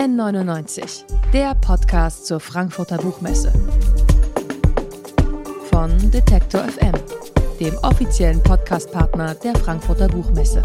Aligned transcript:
N99, 0.00 1.04
der 1.30 1.54
Podcast 1.56 2.24
zur 2.24 2.40
Frankfurter 2.40 2.96
Buchmesse. 2.96 3.52
Von 5.70 6.10
Detektor 6.10 6.62
FM, 6.62 6.94
dem 7.60 7.76
offiziellen 7.82 8.42
Podcastpartner 8.42 9.34
der 9.34 9.54
Frankfurter 9.56 10.08
Buchmesse. 10.08 10.62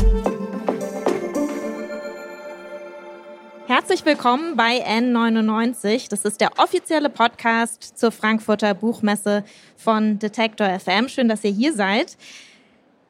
Herzlich 3.68 4.06
willkommen 4.06 4.56
bei 4.56 4.82
N99. 4.88 6.10
Das 6.10 6.24
ist 6.24 6.40
der 6.40 6.58
offizielle 6.58 7.10
Podcast 7.10 8.00
zur 8.00 8.14
Frankfurter 8.14 8.74
Buchmesse 8.74 9.44
von 9.76 10.18
Detektor 10.18 10.80
FM. 10.80 11.10
Schön, 11.10 11.28
dass 11.28 11.44
ihr 11.44 11.52
hier 11.52 11.74
seid. 11.74 12.16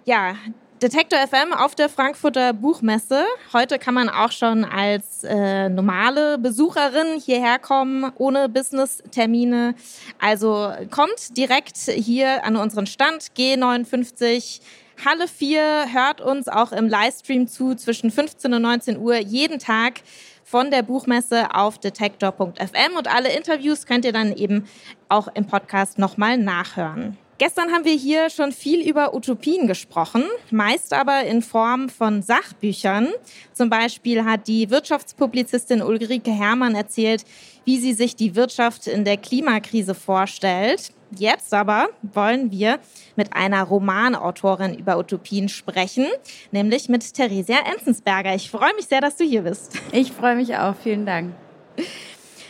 Ja, 0.05 0.33
Detektor 0.81 1.19
FM 1.19 1.53
auf 1.53 1.73
der 1.73 1.87
Frankfurter 1.87 2.51
Buchmesse. 2.51 3.23
Heute 3.53 3.79
kann 3.79 3.93
man 3.93 4.09
auch 4.09 4.33
schon 4.33 4.65
als 4.65 5.23
äh, 5.23 5.69
normale 5.69 6.37
Besucherin 6.37 7.17
hierher 7.17 7.59
kommen, 7.59 8.11
ohne 8.17 8.49
Business-Termine. 8.49 9.75
Also 10.19 10.73
kommt 10.91 11.37
direkt 11.37 11.77
hier 11.77 12.43
an 12.43 12.57
unseren 12.57 12.87
Stand 12.87 13.31
G59 13.37 14.59
Halle 15.05 15.29
4. 15.29 15.93
Hört 15.93 16.19
uns 16.19 16.49
auch 16.49 16.73
im 16.73 16.89
Livestream 16.89 17.47
zu 17.47 17.75
zwischen 17.75 18.11
15 18.11 18.53
und 18.53 18.61
19 18.61 18.97
Uhr 18.97 19.15
jeden 19.15 19.59
Tag 19.59 20.01
von 20.43 20.71
der 20.71 20.83
Buchmesse 20.83 21.55
auf 21.55 21.79
detektor.fm 21.79 22.97
und 22.97 23.07
alle 23.07 23.33
Interviews 23.33 23.85
könnt 23.85 24.03
ihr 24.03 24.13
dann 24.13 24.35
eben 24.35 24.67
auch 25.07 25.29
im 25.35 25.47
Podcast 25.47 25.99
nochmal 25.99 26.37
nachhören. 26.37 27.17
Gestern 27.37 27.73
haben 27.73 27.83
wir 27.83 27.95
hier 27.95 28.29
schon 28.29 28.53
viel 28.53 28.87
über 28.87 29.13
Utopien 29.13 29.67
gesprochen, 29.67 30.23
meist 30.51 30.93
aber 30.93 31.23
in 31.25 31.41
Form 31.41 31.89
von 31.89 32.21
Sachbüchern. 32.21 33.09
Zum 33.51 33.69
Beispiel 33.69 34.23
hat 34.23 34.47
die 34.47 34.69
Wirtschaftspublizistin 34.69 35.81
Ulrike 35.81 36.31
Herrmann 36.31 36.75
erzählt, 36.75 37.25
wie 37.65 37.77
sie 37.77 37.91
sich 37.91 38.15
die 38.15 38.35
Wirtschaft 38.37 38.87
in 38.87 39.03
der 39.03 39.17
Klimakrise 39.17 39.95
vorstellt. 39.95 40.93
Jetzt 41.17 41.53
aber 41.53 41.89
wollen 42.01 42.51
wir 42.51 42.79
mit 43.17 43.33
einer 43.35 43.63
Romanautorin 43.63 44.73
über 44.73 44.97
Utopien 44.97 45.49
sprechen, 45.49 46.07
nämlich 46.51 46.87
mit 46.87 47.13
Theresia 47.13 47.57
Enzensberger. 47.69 48.33
Ich 48.33 48.49
freue 48.49 48.73
mich 48.75 48.85
sehr, 48.85 49.01
dass 49.01 49.17
du 49.17 49.25
hier 49.25 49.41
bist. 49.41 49.73
Ich 49.91 50.13
freue 50.13 50.37
mich 50.37 50.55
auch. 50.55 50.75
Vielen 50.81 51.05
Dank. 51.05 51.33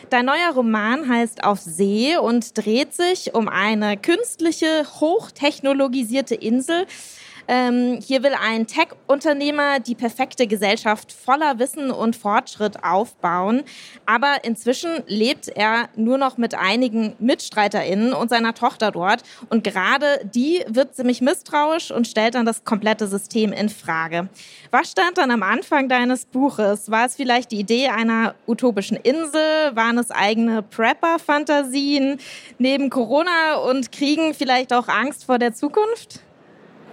Dein 0.10 0.26
neuer 0.26 0.52
Roman 0.54 1.10
heißt 1.10 1.44
Auf 1.44 1.60
See 1.60 2.16
und 2.18 2.58
dreht 2.58 2.94
sich 2.94 3.34
um 3.34 3.50
eine 3.50 3.98
künstliche, 3.98 4.86
hochtechnologisierte 5.00 6.36
Insel, 6.36 6.86
ähm, 7.48 8.00
hier 8.02 8.24
will 8.24 8.34
ein 8.34 8.68
Tech-Unternehmer 8.68 9.80
die 9.80 9.96
perfekte 9.96 10.48
Gesellschaft 10.48 11.12
voller 11.12 11.60
Wissen 11.60 11.92
und 11.92 12.16
Fortschritt 12.16 12.84
aufbauen. 12.84 13.64
Aber 14.06 14.44
inzwischen 14.44 15.04
lebt 15.08 15.50
er 15.50 15.90
nur 15.96 16.18
noch 16.18 16.38
mit 16.38 16.56
einigen 16.56 17.14
MitstreiterInnen 17.20 18.14
und 18.14 18.30
seiner 18.30 18.54
Tochter 18.54 18.92
dort. 18.92 19.24
Und 19.50 19.64
gerade 19.64 20.22
die 20.24 20.64
wird 20.68 20.96
ziemlich 20.96 21.22
misstrauisch 21.22 21.92
und 21.92 22.08
stellt 22.08 22.36
dann 22.36 22.46
das 22.46 22.64
komplette 22.64 23.08
System 23.08 23.54
in 23.54 23.70
Frage. 23.70 24.30
Was 24.72 24.92
stand 24.92 25.18
dann 25.18 25.32
am 25.32 25.44
Anfang 25.44 25.90
deines 25.90 26.26
Buches? 26.26 26.90
War 26.90 27.06
es 27.06 27.16
vielleicht 27.16 27.52
die 27.52 27.60
Idee 27.60 27.88
einer 27.90 28.36
utopischen 28.48 28.98
Insel? 28.98 29.76
Waren 29.76 29.98
es 29.98 30.12
eigene 30.12 30.64
Prepper-Fantasien? 30.64 32.20
Neben 32.58 32.90
Corona 32.90 33.56
und 33.70 33.92
Kriegen 33.92 34.34
vielleicht 34.34 34.74
auch 34.74 34.88
Angst 34.88 35.26
vor 35.26 35.40
der 35.40 35.54
Zukunft? 35.54 36.22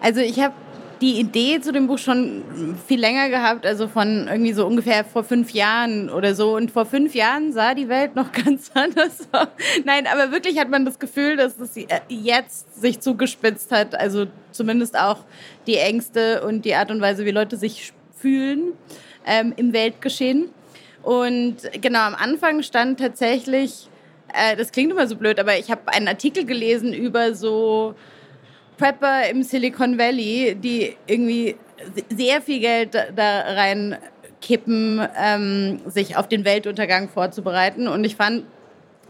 Also 0.03 0.21
ich 0.21 0.41
habe 0.41 0.55
die 1.01 1.19
Idee 1.19 1.61
zu 1.61 1.73
dem 1.73 1.87
Buch 1.87 1.99
schon 1.99 2.43
viel 2.87 3.01
länger 3.01 3.29
gehabt, 3.29 3.67
also 3.67 3.89
von 3.89 4.29
irgendwie 4.29 4.53
so 4.53 4.67
ungefähr 4.67 5.05
vor 5.05 5.25
fünf 5.25 5.51
Jahren 5.51 6.11
oder 6.11 6.35
so. 6.35 6.55
Und 6.57 6.71
vor 6.71 6.87
fünf 6.87 7.15
Jahren 7.15 7.53
sah 7.53 7.75
die 7.75 7.89
Welt 7.89 8.15
noch 8.15 8.31
ganz 8.45 8.71
anders 8.75 9.29
aus. 9.33 9.49
Nein, 9.85 10.07
aber 10.07 10.31
wirklich 10.31 10.59
hat 10.59 10.71
man 10.71 10.85
das 10.85 10.99
Gefühl, 10.99 11.37
dass 11.37 11.59
es 11.59 11.77
jetzt 12.09 12.81
sich 12.81 13.01
zugespitzt 13.01 13.73
hat. 13.73 13.95
Also 13.95 14.27
zumindest 14.51 14.99
auch 14.99 15.19
die 15.67 15.77
Ängste 15.77 16.45
und 16.45 16.65
die 16.65 16.75
Art 16.75 16.91
und 16.91 17.01
Weise, 17.01 17.25
wie 17.25 17.31
Leute 17.31 17.57
sich 17.57 17.93
fühlen 18.17 18.73
ähm, 19.27 19.53
im 19.57 19.73
Weltgeschehen. 19.73 20.51
Und 21.03 21.57
genau 21.81 22.01
am 22.01 22.15
Anfang 22.15 22.63
stand 22.63 23.01
tatsächlich, 23.01 23.89
äh, 24.33 24.57
das 24.57 24.71
klingt 24.71 24.93
immer 24.93 25.09
so 25.09 25.17
blöd, 25.17 25.41
aber 25.41 25.59
ich 25.59 25.71
habe 25.71 25.93
einen 25.93 26.07
Artikel 26.07 26.45
gelesen 26.45 26.93
über 26.93 27.35
so 27.35 27.97
Prepper 28.79 29.29
im 29.29 29.43
Silicon 29.43 29.99
Valley, 29.99 30.57
die 30.57 30.97
irgendwie 31.07 31.57
sehr 32.09 32.41
viel 32.41 32.61
Geld 32.61 32.95
da 32.95 33.41
rein 33.41 33.97
kippen, 34.41 35.01
ähm, 35.17 35.81
sich 35.87 36.17
auf 36.17 36.29
den 36.29 36.45
Weltuntergang 36.45 37.09
vorzubereiten. 37.09 37.89
Und 37.89 38.05
ich 38.05 38.17
fand, 38.17 38.45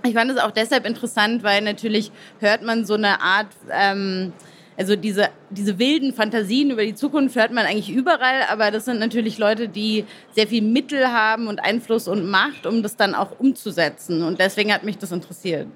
ich 0.05 0.15
fand 0.15 0.31
es 0.31 0.39
auch 0.39 0.53
deshalb 0.53 0.87
interessant, 0.87 1.43
weil 1.43 1.63
natürlich 1.63 2.13
hört 2.39 2.63
man 2.63 2.85
so 2.85 2.95
eine 2.95 3.21
Art, 3.21 3.49
ähm, 3.71 4.33
also 4.77 4.97
diese, 4.97 5.31
diese 5.51 5.79
wilden 5.79 6.15
Fantasien 6.15 6.71
über 6.71 6.85
die 6.85 6.95
Zukunft 6.95 7.37
hört 7.37 7.53
man 7.53 7.67
eigentlich 7.67 7.91
überall, 7.91 8.43
aber 8.51 8.71
das 8.71 8.85
sind 8.85 9.01
natürlich 9.01 9.39
Leute, 9.39 9.69
die 9.69 10.05
sehr 10.33 10.47
viel 10.47 10.63
Mittel 10.63 11.09
haben 11.09 11.47
und 11.47 11.61
Einfluss 11.61 12.09
und 12.09 12.29
Macht, 12.29 12.67
um 12.67 12.83
das 12.83 12.97
dann 12.97 13.15
auch 13.15 13.39
umzusetzen. 13.39 14.23
Und 14.23 14.39
deswegen 14.39 14.73
hat 14.73 14.85
mich 14.85 14.99
das 14.99 15.13
interessiert. 15.13 15.67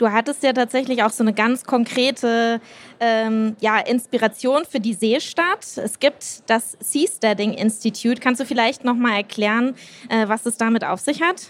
Du 0.00 0.10
hattest 0.10 0.42
ja 0.42 0.54
tatsächlich 0.54 1.02
auch 1.02 1.10
so 1.10 1.22
eine 1.22 1.34
ganz 1.34 1.64
konkrete 1.64 2.62
ähm, 3.00 3.54
ja, 3.60 3.78
Inspiration 3.80 4.62
für 4.64 4.80
die 4.80 4.94
Seestadt. 4.94 5.76
Es 5.76 6.00
gibt 6.00 6.48
das 6.48 6.78
Seasteading 6.80 7.52
Institute. 7.52 8.18
Kannst 8.18 8.40
du 8.40 8.46
vielleicht 8.46 8.82
noch 8.82 8.94
mal 8.94 9.16
erklären, 9.16 9.74
äh, 10.08 10.26
was 10.26 10.46
es 10.46 10.56
damit 10.56 10.84
auf 10.84 11.00
sich 11.00 11.20
hat? 11.20 11.48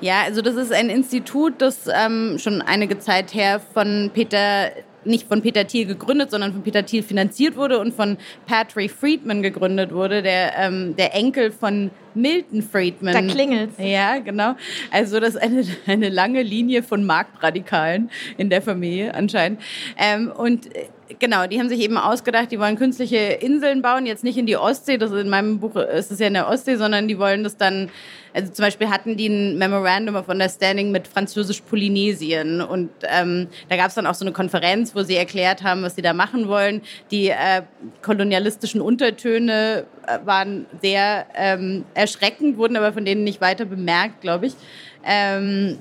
Ja, 0.00 0.22
also 0.22 0.42
das 0.42 0.56
ist 0.56 0.72
ein 0.72 0.90
Institut, 0.90 1.54
das 1.58 1.86
ähm, 1.86 2.38
schon 2.40 2.60
einige 2.60 2.98
Zeit 2.98 3.34
her 3.34 3.60
von 3.72 4.10
Peter 4.12 4.72
nicht 5.04 5.28
von 5.28 5.42
Peter 5.42 5.66
Thiel 5.66 5.86
gegründet, 5.86 6.30
sondern 6.30 6.52
von 6.52 6.62
Peter 6.62 6.84
Thiel 6.84 7.02
finanziert 7.02 7.56
wurde 7.56 7.78
und 7.78 7.94
von 7.94 8.16
Patrick 8.46 8.90
Friedman 8.90 9.42
gegründet 9.42 9.92
wurde, 9.92 10.22
der, 10.22 10.56
ähm, 10.58 10.96
der 10.96 11.14
Enkel 11.14 11.50
von 11.52 11.90
Milton 12.14 12.62
Friedman. 12.62 13.14
Da 13.14 13.32
klingelt's. 13.32 13.74
Ja, 13.78 14.18
genau. 14.18 14.54
Also 14.90 15.20
das 15.20 15.34
ist 15.34 15.42
eine, 15.42 15.64
eine 15.86 16.08
lange 16.08 16.42
Linie 16.42 16.82
von 16.82 17.04
Marktradikalen 17.04 18.10
in 18.36 18.50
der 18.50 18.62
Familie 18.62 19.14
anscheinend. 19.14 19.60
Ähm, 19.96 20.30
und 20.30 20.74
äh, 20.74 20.86
genau, 21.18 21.46
die 21.46 21.58
haben 21.58 21.68
sich 21.68 21.80
eben 21.80 21.96
ausgedacht, 21.96 22.50
die 22.50 22.58
wollen 22.58 22.76
künstliche 22.76 23.16
Inseln 23.16 23.82
bauen, 23.82 24.06
jetzt 24.06 24.24
nicht 24.24 24.38
in 24.38 24.46
die 24.46 24.56
Ostsee, 24.56 24.98
das 24.98 25.10
ist 25.10 25.20
in 25.20 25.28
meinem 25.28 25.58
Buch 25.58 25.76
ist 25.76 26.10
es 26.10 26.18
ja 26.18 26.26
in 26.26 26.34
der 26.34 26.48
Ostsee, 26.48 26.76
sondern 26.76 27.08
die 27.08 27.18
wollen 27.18 27.44
das 27.44 27.56
dann, 27.56 27.90
also 28.34 28.52
zum 28.52 28.64
Beispiel 28.64 28.88
hatten 28.88 29.16
die 29.16 29.28
ein 29.28 29.58
Memorandum 29.58 30.16
of 30.16 30.28
Understanding 30.28 30.90
mit 30.90 31.08
Französisch-Polynesien 31.08 32.60
und 32.60 32.90
ähm, 33.02 33.48
da 33.68 33.76
gab 33.76 33.88
es 33.88 33.94
dann 33.94 34.06
auch 34.06 34.14
so 34.14 34.24
eine 34.24 34.32
Konferenz, 34.32 34.94
wo 34.94 35.02
sie 35.02 35.16
erklärt 35.16 35.62
haben, 35.62 35.82
was 35.82 35.96
sie 35.96 36.02
da 36.02 36.12
machen 36.12 36.48
wollen. 36.48 36.82
Die 37.10 37.28
äh, 37.28 37.62
kolonialistischen 38.02 38.80
Untertöne 38.80 39.84
äh, 40.06 40.18
waren 40.24 40.66
sehr 40.80 41.26
ähm, 41.34 41.84
erschreckend, 41.94 42.56
wurden 42.56 42.76
aber 42.76 42.92
von 42.92 43.04
denen 43.04 43.24
nicht 43.24 43.40
weiter 43.40 43.64
bemerkt, 43.64 44.20
glaube 44.20 44.46
ich. 44.46 44.54
Ähm, 45.04 45.78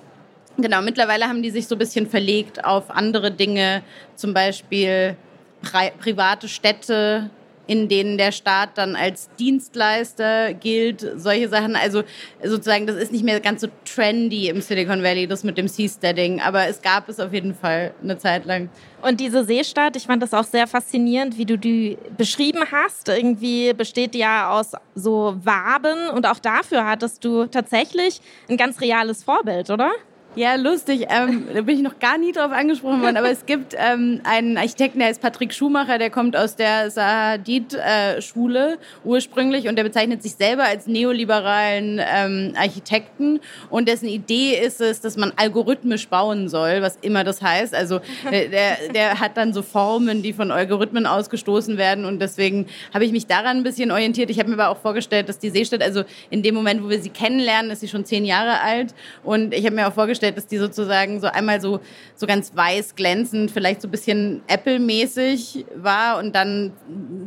Genau, 0.57 0.81
mittlerweile 0.81 1.27
haben 1.27 1.41
die 1.41 1.49
sich 1.49 1.67
so 1.67 1.75
ein 1.75 1.79
bisschen 1.79 2.07
verlegt 2.07 2.63
auf 2.65 2.91
andere 2.91 3.31
Dinge, 3.31 3.83
zum 4.15 4.33
Beispiel 4.33 5.15
pri 5.61 5.91
private 5.99 6.47
Städte, 6.47 7.29
in 7.67 7.87
denen 7.87 8.17
der 8.17 8.31
Staat 8.31 8.77
dann 8.77 8.95
als 8.95 9.29
Dienstleister 9.39 10.53
gilt, 10.53 11.07
solche 11.15 11.47
Sachen. 11.47 11.75
Also 11.75 12.03
sozusagen, 12.43 12.85
das 12.85 12.97
ist 12.97 13.11
nicht 13.13 13.23
mehr 13.23 13.39
ganz 13.39 13.61
so 13.61 13.67
trendy 13.85 14.49
im 14.49 14.61
Silicon 14.61 15.03
Valley, 15.03 15.25
das 15.25 15.43
mit 15.43 15.57
dem 15.57 15.67
Seasteading, 15.67 16.41
aber 16.41 16.67
es 16.67 16.81
gab 16.81 17.07
es 17.07 17.19
auf 17.19 17.31
jeden 17.31 17.55
Fall 17.55 17.93
eine 18.03 18.17
Zeit 18.17 18.45
lang. 18.45 18.69
Und 19.01 19.19
diese 19.19 19.45
Seestadt, 19.45 19.95
ich 19.95 20.03
fand 20.03 20.21
das 20.21 20.33
auch 20.33 20.43
sehr 20.43 20.67
faszinierend, 20.67 21.37
wie 21.37 21.45
du 21.45 21.57
die 21.57 21.97
beschrieben 22.17 22.63
hast. 22.71 23.07
Irgendwie 23.07 23.73
besteht 23.73 24.15
die 24.15 24.19
ja 24.19 24.51
aus 24.51 24.73
so 24.95 25.35
Waben 25.43 26.09
und 26.13 26.27
auch 26.27 26.39
dafür 26.39 26.85
hattest 26.85 27.23
du 27.23 27.45
tatsächlich 27.45 28.19
ein 28.49 28.57
ganz 28.57 28.81
reales 28.81 29.23
Vorbild, 29.23 29.69
oder? 29.69 29.91
Ja, 30.35 30.55
lustig. 30.55 31.07
Ähm, 31.09 31.47
da 31.53 31.61
bin 31.61 31.75
ich 31.75 31.81
noch 31.81 31.99
gar 31.99 32.17
nie 32.17 32.31
drauf 32.31 32.53
angesprochen 32.53 33.01
worden. 33.01 33.17
Aber 33.17 33.29
es 33.29 33.45
gibt 33.45 33.75
ähm, 33.77 34.21
einen 34.23 34.55
Architekten, 34.57 34.99
der 34.99 35.09
heißt 35.09 35.21
Patrick 35.21 35.53
Schumacher, 35.53 35.97
der 35.97 36.09
kommt 36.09 36.37
aus 36.37 36.55
der 36.55 36.89
Sahadid-Schule 36.89 38.73
äh, 38.73 38.77
ursprünglich 39.03 39.67
und 39.67 39.75
der 39.75 39.83
bezeichnet 39.83 40.23
sich 40.23 40.35
selber 40.35 40.63
als 40.63 40.87
neoliberalen 40.87 41.99
ähm, 41.99 42.53
Architekten. 42.55 43.41
Und 43.69 43.89
dessen 43.89 44.07
Idee 44.07 44.57
ist 44.57 44.79
es, 44.79 45.01
dass 45.01 45.17
man 45.17 45.33
algorithmisch 45.35 46.07
bauen 46.07 46.47
soll, 46.47 46.81
was 46.81 46.97
immer 47.01 47.25
das 47.25 47.41
heißt. 47.41 47.75
Also 47.75 47.99
der, 48.31 48.77
der 48.93 49.19
hat 49.19 49.35
dann 49.35 49.51
so 49.51 49.61
Formen, 49.61 50.23
die 50.23 50.31
von 50.31 50.51
Algorithmen 50.51 51.07
ausgestoßen 51.07 51.77
werden. 51.77 52.05
Und 52.05 52.19
deswegen 52.21 52.67
habe 52.93 53.03
ich 53.03 53.11
mich 53.11 53.27
daran 53.27 53.57
ein 53.57 53.63
bisschen 53.63 53.91
orientiert. 53.91 54.29
Ich 54.29 54.39
habe 54.39 54.49
mir 54.49 54.55
aber 54.55 54.69
auch 54.69 54.81
vorgestellt, 54.81 55.27
dass 55.27 55.39
die 55.39 55.49
Seestadt, 55.49 55.83
also 55.83 56.03
in 56.29 56.41
dem 56.41 56.55
Moment, 56.55 56.81
wo 56.81 56.89
wir 56.89 57.01
sie 57.01 57.09
kennenlernen, 57.09 57.69
ist 57.69 57.81
sie 57.81 57.89
schon 57.89 58.05
zehn 58.05 58.23
Jahre 58.23 58.61
alt. 58.61 58.93
Und 59.23 59.53
ich 59.53 59.65
habe 59.65 59.75
mir 59.75 59.89
auch 59.89 59.93
vorgestellt, 59.93 60.20
vorgestellt, 60.21 60.37
dass 60.37 60.47
die 60.47 60.57
sozusagen 60.57 61.19
so 61.19 61.27
einmal 61.27 61.59
so, 61.61 61.79
so 62.15 62.27
ganz 62.27 62.55
weiß 62.55 62.95
glänzend, 62.95 63.51
vielleicht 63.51 63.81
so 63.81 63.87
ein 63.87 63.91
bisschen 63.91 64.41
Apple-mäßig 64.47 65.65
war 65.75 66.19
und 66.19 66.35
dann 66.35 66.73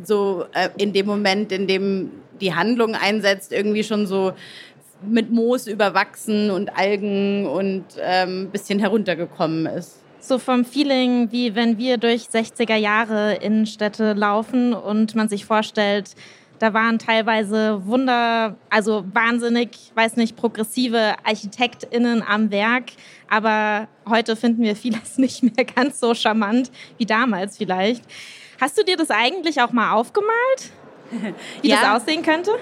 so 0.05 0.45
äh, 0.53 0.69
in 0.77 0.93
dem 0.93 1.07
Moment, 1.07 1.53
in 1.53 1.67
dem 1.67 2.11
die 2.41 2.55
Handlung 2.55 2.95
einsetzt, 2.95 3.53
irgendwie 3.53 3.85
schon 3.85 4.07
so 4.07 4.33
mit 5.03 5.31
Moos 5.31 5.67
überwachsen 5.67 6.51
und 6.51 6.77
Algen 6.77 7.47
und 7.47 7.85
ähm, 8.01 8.51
bisschen 8.51 8.79
heruntergekommen 8.79 9.67
ist. 9.67 10.01
So 10.21 10.39
vom 10.39 10.65
Feeling, 10.65 11.31
wie 11.33 11.55
wenn 11.55 11.77
wir 11.77 11.99
durch 11.99 12.23
60er 12.23 12.77
Jahre 12.77 13.35
Innenstädte 13.35 14.15
laufen 14.15 14.73
und 14.73 15.15
man 15.15 15.29
sich 15.29 15.45
vorstellt, 15.45 16.15
da 16.65 16.73
waren 16.73 16.99
teilweise 16.99 17.85
Wunder, 17.85 18.57
also 18.71 19.05
wahnsinnig, 19.13 19.93
weiß 19.95 20.17
nicht, 20.17 20.35
progressive 20.35 21.15
ArchitektInnen 21.23 22.23
am 22.27 22.51
Werk. 22.51 22.93
Aber 23.29 23.87
heute 24.09 24.35
finden 24.35 24.63
wir 24.63 24.75
vieles 24.75 25.19
nicht 25.19 25.43
mehr 25.43 25.67
ganz 25.67 26.01
so 26.01 26.15
charmant 26.15 26.71
wie 26.97 27.05
damals 27.05 27.59
vielleicht. 27.59 28.03
Hast 28.59 28.79
du 28.79 28.83
dir 28.83 28.97
das 28.97 29.11
eigentlich 29.11 29.61
auch 29.61 29.73
mal 29.73 29.93
aufgemalt? 29.93 30.73
Wie 31.61 31.69
ja. 31.69 31.81
das 31.83 32.03
aussehen 32.03 32.23
könnte? 32.23 32.53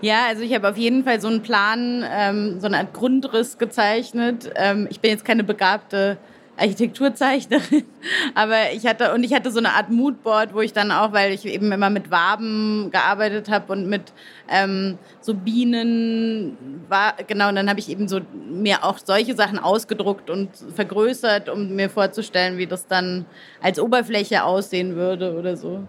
Ja, 0.00 0.26
also 0.26 0.42
ich 0.42 0.52
habe 0.54 0.68
auf 0.68 0.76
jeden 0.76 1.04
Fall 1.04 1.20
so 1.20 1.28
einen 1.28 1.42
Plan, 1.42 2.04
ähm, 2.10 2.58
so 2.58 2.66
eine 2.66 2.78
Art 2.78 2.92
Grundriss 2.92 3.58
gezeichnet. 3.58 4.50
Ähm, 4.56 4.88
ich 4.90 4.98
bin 4.98 5.12
jetzt 5.12 5.24
keine 5.24 5.44
begabte 5.44 6.18
Architekturzeichnerin, 6.56 7.84
aber 8.34 8.72
ich 8.74 8.86
hatte 8.86 9.12
und 9.14 9.24
ich 9.24 9.32
hatte 9.32 9.50
so 9.50 9.58
eine 9.58 9.70
Art 9.70 9.90
Moodboard, 9.90 10.54
wo 10.54 10.60
ich 10.60 10.72
dann 10.72 10.90
auch, 10.92 11.12
weil 11.12 11.32
ich 11.32 11.46
eben 11.46 11.72
immer 11.72 11.88
mit 11.88 12.10
Waben 12.10 12.90
gearbeitet 12.92 13.48
habe 13.50 13.72
und 13.72 13.88
mit 13.88 14.12
ähm, 14.50 14.98
so 15.20 15.34
Bienen 15.34 16.56
war 16.88 17.14
genau 17.26 17.48
und 17.48 17.56
dann 17.56 17.70
habe 17.70 17.80
ich 17.80 17.88
eben 17.88 18.06
so 18.06 18.20
mir 18.50 18.84
auch 18.84 18.98
solche 18.98 19.34
Sachen 19.34 19.58
ausgedruckt 19.58 20.28
und 20.28 20.50
vergrößert, 20.74 21.48
um 21.48 21.74
mir 21.74 21.88
vorzustellen, 21.88 22.58
wie 22.58 22.66
das 22.66 22.86
dann 22.86 23.24
als 23.62 23.80
Oberfläche 23.80 24.44
aussehen 24.44 24.94
würde 24.94 25.34
oder 25.38 25.56
so. 25.56 25.84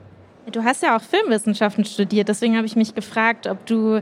Du 0.51 0.63
hast 0.63 0.83
ja 0.83 0.97
auch 0.97 1.01
Filmwissenschaften 1.01 1.85
studiert, 1.85 2.27
deswegen 2.27 2.55
habe 2.57 2.65
ich 2.65 2.75
mich 2.75 2.95
gefragt, 2.95 3.47
ob 3.47 3.65
du 3.65 4.01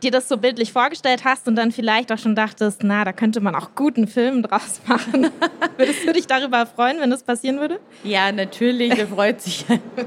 dir 0.00 0.10
das 0.10 0.28
so 0.28 0.36
bildlich 0.36 0.72
vorgestellt 0.72 1.24
hast 1.24 1.46
und 1.48 1.56
dann 1.56 1.72
vielleicht 1.72 2.10
auch 2.12 2.18
schon 2.18 2.34
dachtest, 2.34 2.82
na, 2.82 3.04
da 3.04 3.12
könnte 3.12 3.40
man 3.40 3.54
auch 3.54 3.74
guten 3.74 4.06
Film 4.06 4.42
draus 4.42 4.80
machen. 4.86 5.30
Würdest 5.76 6.06
du 6.06 6.12
dich 6.12 6.26
darüber 6.26 6.66
freuen, 6.66 7.00
wenn 7.00 7.10
das 7.10 7.22
passieren 7.22 7.60
würde? 7.60 7.80
Ja, 8.02 8.32
natürlich. 8.32 9.00
freut 9.04 9.40
sich, 9.40 9.64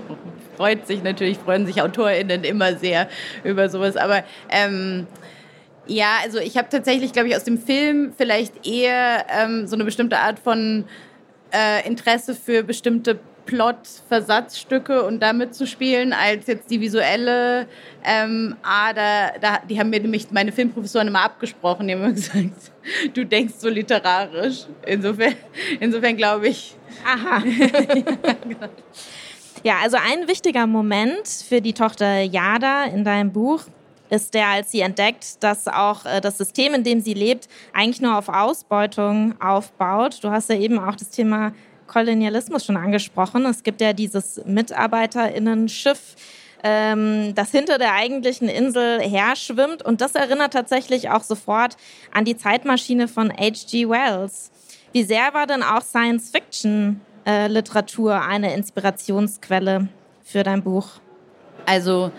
freut 0.57 0.88
sich 0.88 1.04
natürlich, 1.04 1.38
freuen 1.38 1.66
sich 1.66 1.81
AutorInnen 1.81 2.44
immer 2.44 2.75
sehr 2.75 3.07
über 3.44 3.69
sowas. 3.69 3.95
Aber 3.95 4.24
ähm, 4.50 5.07
ja, 5.86 6.18
also 6.24 6.39
ich 6.39 6.57
habe 6.57 6.69
tatsächlich, 6.69 7.13
glaube 7.13 7.30
ich, 7.30 7.36
aus 7.36 7.44
dem 7.44 7.57
Film 7.57 8.13
vielleicht 8.18 8.66
eher 8.68 9.25
ähm, 9.30 9.68
so 9.68 9.75
eine 9.75 9.84
bestimmte 9.84 10.18
Art 10.19 10.39
von 10.39 10.86
äh, 11.54 11.86
Interesse 11.88 12.36
für 12.36 12.63
bestimmte 12.63 13.19
Plot-Versatzstücke 13.53 15.03
und 15.03 15.19
damit 15.19 15.53
zu 15.53 15.67
spielen, 15.67 16.11
als 16.11 16.47
jetzt 16.47 16.71
die 16.71 16.81
visuelle 16.81 17.67
ähm, 18.03 18.55
Ader. 18.63 19.33
Da, 19.39 19.59
die 19.69 19.79
haben 19.79 19.91
mir 19.91 20.00
nämlich 20.00 20.31
meine 20.31 20.51
Filmprofessoren 20.51 21.07
immer 21.07 21.21
abgesprochen, 21.21 21.88
die 21.88 21.94
haben 21.94 22.01
immer 22.01 22.13
gesagt, 22.13 22.71
du 23.13 23.25
denkst 23.25 23.53
so 23.59 23.69
literarisch. 23.69 24.65
Insofern, 24.88 25.35
insofern 25.79 26.17
glaube 26.17 26.47
ich. 26.47 26.75
Aha. 27.05 27.44
ja, 29.63 29.75
also 29.83 29.97
ein 29.97 30.27
wichtiger 30.27 30.65
Moment 30.65 31.27
für 31.27 31.61
die 31.61 31.73
Tochter 31.73 32.21
Yada 32.21 32.85
in 32.85 33.03
deinem 33.03 33.31
Buch 33.31 33.65
ist 34.09 34.33
der, 34.33 34.47
als 34.47 34.71
sie 34.71 34.81
entdeckt, 34.81 35.44
dass 35.44 35.67
auch 35.67 36.05
äh, 36.05 36.21
das 36.21 36.39
System, 36.39 36.73
in 36.73 36.83
dem 36.83 37.01
sie 37.01 37.13
lebt, 37.13 37.47
eigentlich 37.71 38.01
nur 38.01 38.17
auf 38.17 38.29
Ausbeutung 38.29 39.39
aufbaut. 39.39 40.23
Du 40.23 40.31
hast 40.31 40.50
ja 40.50 40.55
eben 40.55 40.79
auch 40.79 40.95
das 40.95 41.09
Thema 41.09 41.53
Kolonialismus 41.88 42.65
schon 42.65 42.77
angesprochen. 42.77 43.45
Es 43.45 43.63
gibt 43.63 43.81
ja 43.81 43.91
dieses 43.94 44.41
Mitarbeiterinnen-Schiff, 44.45 46.15
ähm, 46.63 47.33
das 47.35 47.51
hinter 47.51 47.77
der 47.77 47.94
eigentlichen 47.94 48.50
Insel 48.50 49.00
herschwimmt. 49.01 49.83
Und 49.83 50.01
das 50.01 50.15
erinnert 50.15 50.53
tatsächlich 50.53 51.09
auch 51.09 51.24
sofort 51.24 51.77
an 52.13 52.25
die 52.25 52.38
Zeitmaschine 52.38 53.07
von 53.07 53.31
H.G. 53.31 53.88
Wells. 53.89 54.51
Wie 54.91 55.03
sehr 55.03 55.33
war 55.33 55.47
denn 55.47 55.63
auch 55.63 55.81
Science-Fiction-Literatur 55.81 58.21
eine 58.21 58.53
Inspirationsquelle 58.53 59.88
für 60.24 60.44
dein 60.44 60.62
Buch? 60.63 60.88
Also 61.65 62.12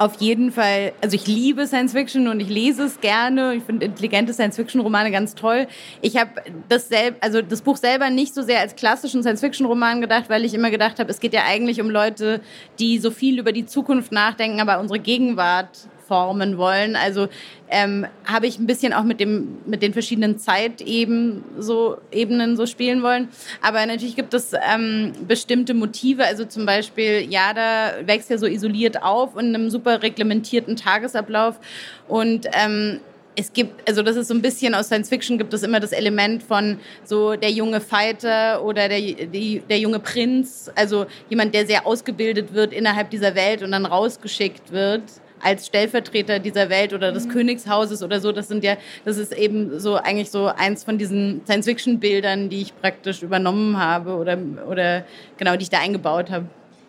auf 0.00 0.18
jeden 0.18 0.50
Fall, 0.50 0.94
also 1.02 1.14
ich 1.14 1.26
liebe 1.26 1.66
Science 1.66 1.92
Fiction 1.92 2.26
und 2.28 2.40
ich 2.40 2.48
lese 2.48 2.84
es 2.84 3.02
gerne. 3.02 3.54
Ich 3.54 3.64
finde 3.64 3.84
intelligente 3.84 4.32
Science 4.32 4.56
Fiction 4.56 4.80
Romane 4.80 5.10
ganz 5.10 5.34
toll. 5.34 5.66
Ich 6.00 6.16
habe 6.16 6.30
das 6.70 6.88
selb, 6.88 7.16
also 7.20 7.42
das 7.42 7.60
Buch 7.60 7.76
selber 7.76 8.08
nicht 8.08 8.34
so 8.34 8.40
sehr 8.40 8.60
als 8.60 8.74
klassischen 8.76 9.22
Science 9.22 9.40
Fiction 9.40 9.66
Roman 9.66 10.00
gedacht, 10.00 10.30
weil 10.30 10.46
ich 10.46 10.54
immer 10.54 10.70
gedacht 10.70 11.00
habe, 11.00 11.10
es 11.10 11.20
geht 11.20 11.34
ja 11.34 11.42
eigentlich 11.46 11.82
um 11.82 11.90
Leute, 11.90 12.40
die 12.78 12.98
so 12.98 13.10
viel 13.10 13.38
über 13.38 13.52
die 13.52 13.66
Zukunft 13.66 14.10
nachdenken, 14.10 14.60
aber 14.60 14.80
unsere 14.80 15.00
Gegenwart 15.00 15.68
formen 16.10 16.58
wollen. 16.58 16.96
Also 16.96 17.28
ähm, 17.68 18.04
habe 18.24 18.48
ich 18.48 18.58
ein 18.58 18.66
bisschen 18.66 18.92
auch 18.92 19.04
mit, 19.04 19.20
dem, 19.20 19.58
mit 19.64 19.80
den 19.80 19.92
verschiedenen 19.92 20.38
Zeitebenen 20.40 21.44
so, 21.56 21.98
Ebenen 22.10 22.56
so 22.56 22.66
spielen 22.66 23.04
wollen. 23.04 23.28
Aber 23.62 23.86
natürlich 23.86 24.16
gibt 24.16 24.34
es 24.34 24.52
ähm, 24.52 25.12
bestimmte 25.28 25.72
Motive. 25.72 26.24
Also 26.24 26.44
zum 26.46 26.66
Beispiel, 26.66 27.30
Jada 27.30 27.92
wächst 28.06 28.28
ja 28.28 28.38
so 28.38 28.46
isoliert 28.46 29.04
auf 29.04 29.36
in 29.38 29.54
einem 29.54 29.70
super 29.70 30.02
reglementierten 30.02 30.74
Tagesablauf. 30.74 31.60
Und 32.08 32.48
ähm, 32.54 32.98
es 33.36 33.52
gibt, 33.52 33.88
also 33.88 34.02
das 34.02 34.16
ist 34.16 34.26
so 34.26 34.34
ein 34.34 34.42
bisschen 34.42 34.74
aus 34.74 34.86
Science 34.86 35.08
Fiction 35.08 35.38
gibt 35.38 35.54
es 35.54 35.62
immer 35.62 35.78
das 35.78 35.92
Element 35.92 36.42
von 36.42 36.80
so 37.04 37.36
der 37.36 37.52
junge 37.52 37.80
Fighter 37.80 38.64
oder 38.64 38.88
der, 38.88 39.00
die, 39.00 39.62
der 39.70 39.78
junge 39.78 40.00
Prinz, 40.00 40.72
also 40.74 41.06
jemand, 41.28 41.54
der 41.54 41.66
sehr 41.66 41.86
ausgebildet 41.86 42.52
wird 42.52 42.72
innerhalb 42.72 43.10
dieser 43.10 43.36
Welt 43.36 43.62
und 43.62 43.70
dann 43.70 43.86
rausgeschickt 43.86 44.72
wird 44.72 45.04
als 45.42 45.66
Stellvertreter 45.66 46.38
dieser 46.38 46.68
Welt 46.68 46.92
oder 46.92 47.12
des 47.12 47.26
mhm. 47.26 47.30
Königshauses 47.30 48.02
oder 48.02 48.20
so. 48.20 48.32
Das 48.32 48.48
sind 48.48 48.64
ja, 48.64 48.76
das 49.04 49.16
ist 49.16 49.32
eben 49.32 49.78
so 49.78 49.96
eigentlich 49.96 50.30
so 50.30 50.46
eins 50.46 50.84
von 50.84 50.98
diesen 50.98 51.42
Science-Fiction-Bildern, 51.44 52.48
die 52.48 52.62
ich 52.62 52.80
praktisch 52.80 53.22
übernommen 53.22 53.78
habe 53.78 54.16
oder, 54.16 54.38
oder 54.68 55.04
genau, 55.36 55.56
die 55.56 55.62
ich 55.64 55.70
da 55.70 55.78
eingebaut 55.80 56.30
habe. 56.30 56.46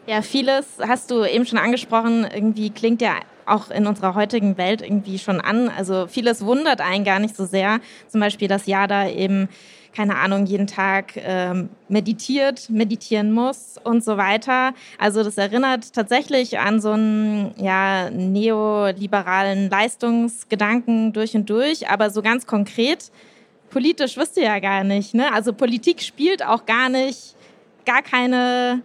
Ja, 0.07 0.21
vieles 0.21 0.65
hast 0.79 1.11
du 1.11 1.23
eben 1.23 1.45
schon 1.45 1.59
angesprochen, 1.59 2.27
irgendwie 2.33 2.71
klingt 2.71 3.01
ja 3.01 3.15
auch 3.45 3.69
in 3.69 3.85
unserer 3.87 4.15
heutigen 4.15 4.57
Welt 4.57 4.81
irgendwie 4.81 5.19
schon 5.19 5.41
an. 5.41 5.69
Also 5.69 6.07
vieles 6.07 6.45
wundert 6.45 6.81
einen 6.81 7.03
gar 7.03 7.19
nicht 7.19 7.35
so 7.35 7.45
sehr. 7.45 7.79
Zum 8.07 8.21
Beispiel, 8.21 8.47
dass 8.47 8.65
Yada 8.65 9.09
eben 9.09 9.49
keine 9.93 10.17
Ahnung, 10.17 10.45
jeden 10.45 10.67
Tag 10.67 11.13
ähm, 11.17 11.69
meditiert, 11.89 12.69
meditieren 12.69 13.31
muss 13.31 13.75
und 13.83 14.03
so 14.03 14.17
weiter. 14.17 14.73
Also 14.97 15.23
das 15.23 15.37
erinnert 15.37 15.93
tatsächlich 15.93 16.59
an 16.59 16.79
so 16.79 16.91
einen 16.91 17.53
ja, 17.57 18.09
neoliberalen 18.09 19.69
Leistungsgedanken 19.69 21.13
durch 21.13 21.35
und 21.35 21.49
durch, 21.49 21.89
aber 21.89 22.09
so 22.09 22.21
ganz 22.21 22.45
konkret, 22.45 23.11
politisch 23.69 24.17
wisst 24.17 24.37
ihr 24.37 24.43
ja 24.43 24.59
gar 24.59 24.83
nicht. 24.83 25.13
Ne? 25.13 25.33
Also 25.33 25.53
Politik 25.53 26.01
spielt 26.01 26.45
auch 26.45 26.65
gar 26.65 26.89
nicht, 26.89 27.35
gar 27.85 28.01
keine 28.01 28.81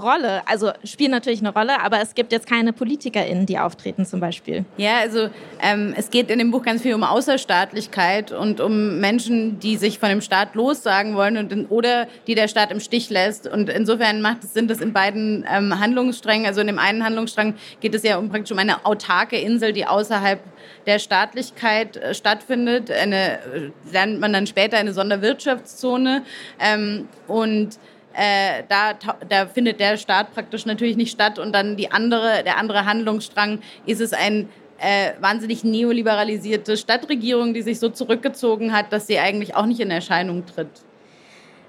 Rolle. 0.00 0.42
Also 0.46 0.72
spielen 0.84 1.10
natürlich 1.10 1.40
eine 1.40 1.52
Rolle, 1.52 1.80
aber 1.80 2.00
es 2.00 2.14
gibt 2.14 2.32
jetzt 2.32 2.46
keine 2.46 2.72
PolitikerInnen, 2.72 3.46
die 3.46 3.58
auftreten 3.58 4.04
zum 4.04 4.20
Beispiel. 4.20 4.64
Ja, 4.76 4.98
also 4.98 5.28
ähm, 5.62 5.94
es 5.96 6.10
geht 6.10 6.30
in 6.30 6.38
dem 6.38 6.50
Buch 6.50 6.62
ganz 6.62 6.82
viel 6.82 6.94
um 6.94 7.02
Außerstaatlichkeit 7.02 8.32
und 8.32 8.60
um 8.60 9.00
Menschen, 9.00 9.58
die 9.60 9.76
sich 9.76 9.98
von 9.98 10.08
dem 10.08 10.20
Staat 10.20 10.54
lossagen 10.54 11.14
wollen 11.14 11.36
und 11.36 11.52
in, 11.52 11.66
oder 11.66 12.06
die 12.26 12.34
der 12.34 12.48
Staat 12.48 12.72
im 12.72 12.80
Stich 12.80 13.10
lässt. 13.10 13.46
Und 13.46 13.68
insofern 13.68 14.22
macht 14.22 14.44
es 14.44 14.54
Sinn, 14.54 14.68
dass 14.68 14.80
in 14.80 14.92
beiden 14.92 15.44
ähm, 15.50 15.78
Handlungssträngen, 15.78 16.46
also 16.46 16.60
in 16.60 16.66
dem 16.66 16.78
einen 16.78 17.04
Handlungsstrang 17.04 17.54
geht 17.80 17.94
es 17.94 18.02
ja 18.02 18.16
um 18.16 18.28
praktisch 18.28 18.52
um 18.52 18.58
eine 18.58 18.84
autarke 18.86 19.36
Insel, 19.36 19.72
die 19.72 19.86
außerhalb 19.86 20.40
der 20.86 20.98
Staatlichkeit 20.98 21.96
äh, 21.96 22.14
stattfindet. 22.14 22.90
Eine, 22.90 23.38
äh, 23.38 23.70
lernt 23.92 24.20
man 24.20 24.32
dann 24.32 24.46
später 24.46 24.78
eine 24.78 24.92
Sonderwirtschaftszone. 24.92 26.22
Ähm, 26.58 27.08
und 27.26 27.78
äh, 28.14 28.64
da, 28.68 28.94
da 29.28 29.46
findet 29.46 29.80
der 29.80 29.96
Staat 29.96 30.32
praktisch 30.34 30.66
natürlich 30.66 30.96
nicht 30.96 31.12
statt 31.12 31.38
und 31.38 31.52
dann 31.52 31.76
die 31.76 31.90
andere, 31.90 32.42
der 32.44 32.56
andere 32.58 32.84
Handlungsstrang 32.84 33.60
ist 33.86 34.00
es 34.00 34.12
ein 34.12 34.48
äh, 34.78 35.12
wahnsinnig 35.20 35.62
neoliberalisierte 35.62 36.76
Stadtregierung, 36.76 37.54
die 37.54 37.62
sich 37.62 37.78
so 37.78 37.88
zurückgezogen 37.88 38.72
hat, 38.72 38.92
dass 38.92 39.06
sie 39.06 39.18
eigentlich 39.18 39.54
auch 39.54 39.66
nicht 39.66 39.80
in 39.80 39.90
Erscheinung 39.90 40.46
tritt. 40.46 40.70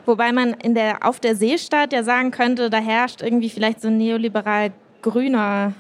Wobei 0.06 0.32
man 0.32 0.54
in 0.54 0.74
der, 0.74 1.06
auf 1.06 1.20
der 1.20 1.36
Seestadt 1.36 1.94
ja 1.94 2.04
sagen 2.04 2.32
könnte, 2.32 2.70
da 2.70 2.78
herrscht 2.78 3.22
irgendwie 3.22 3.50
vielleicht 3.50 3.82
so 3.82 3.90
ein 3.90 3.98
neoliberal 3.98 4.72
grüner 5.02 5.74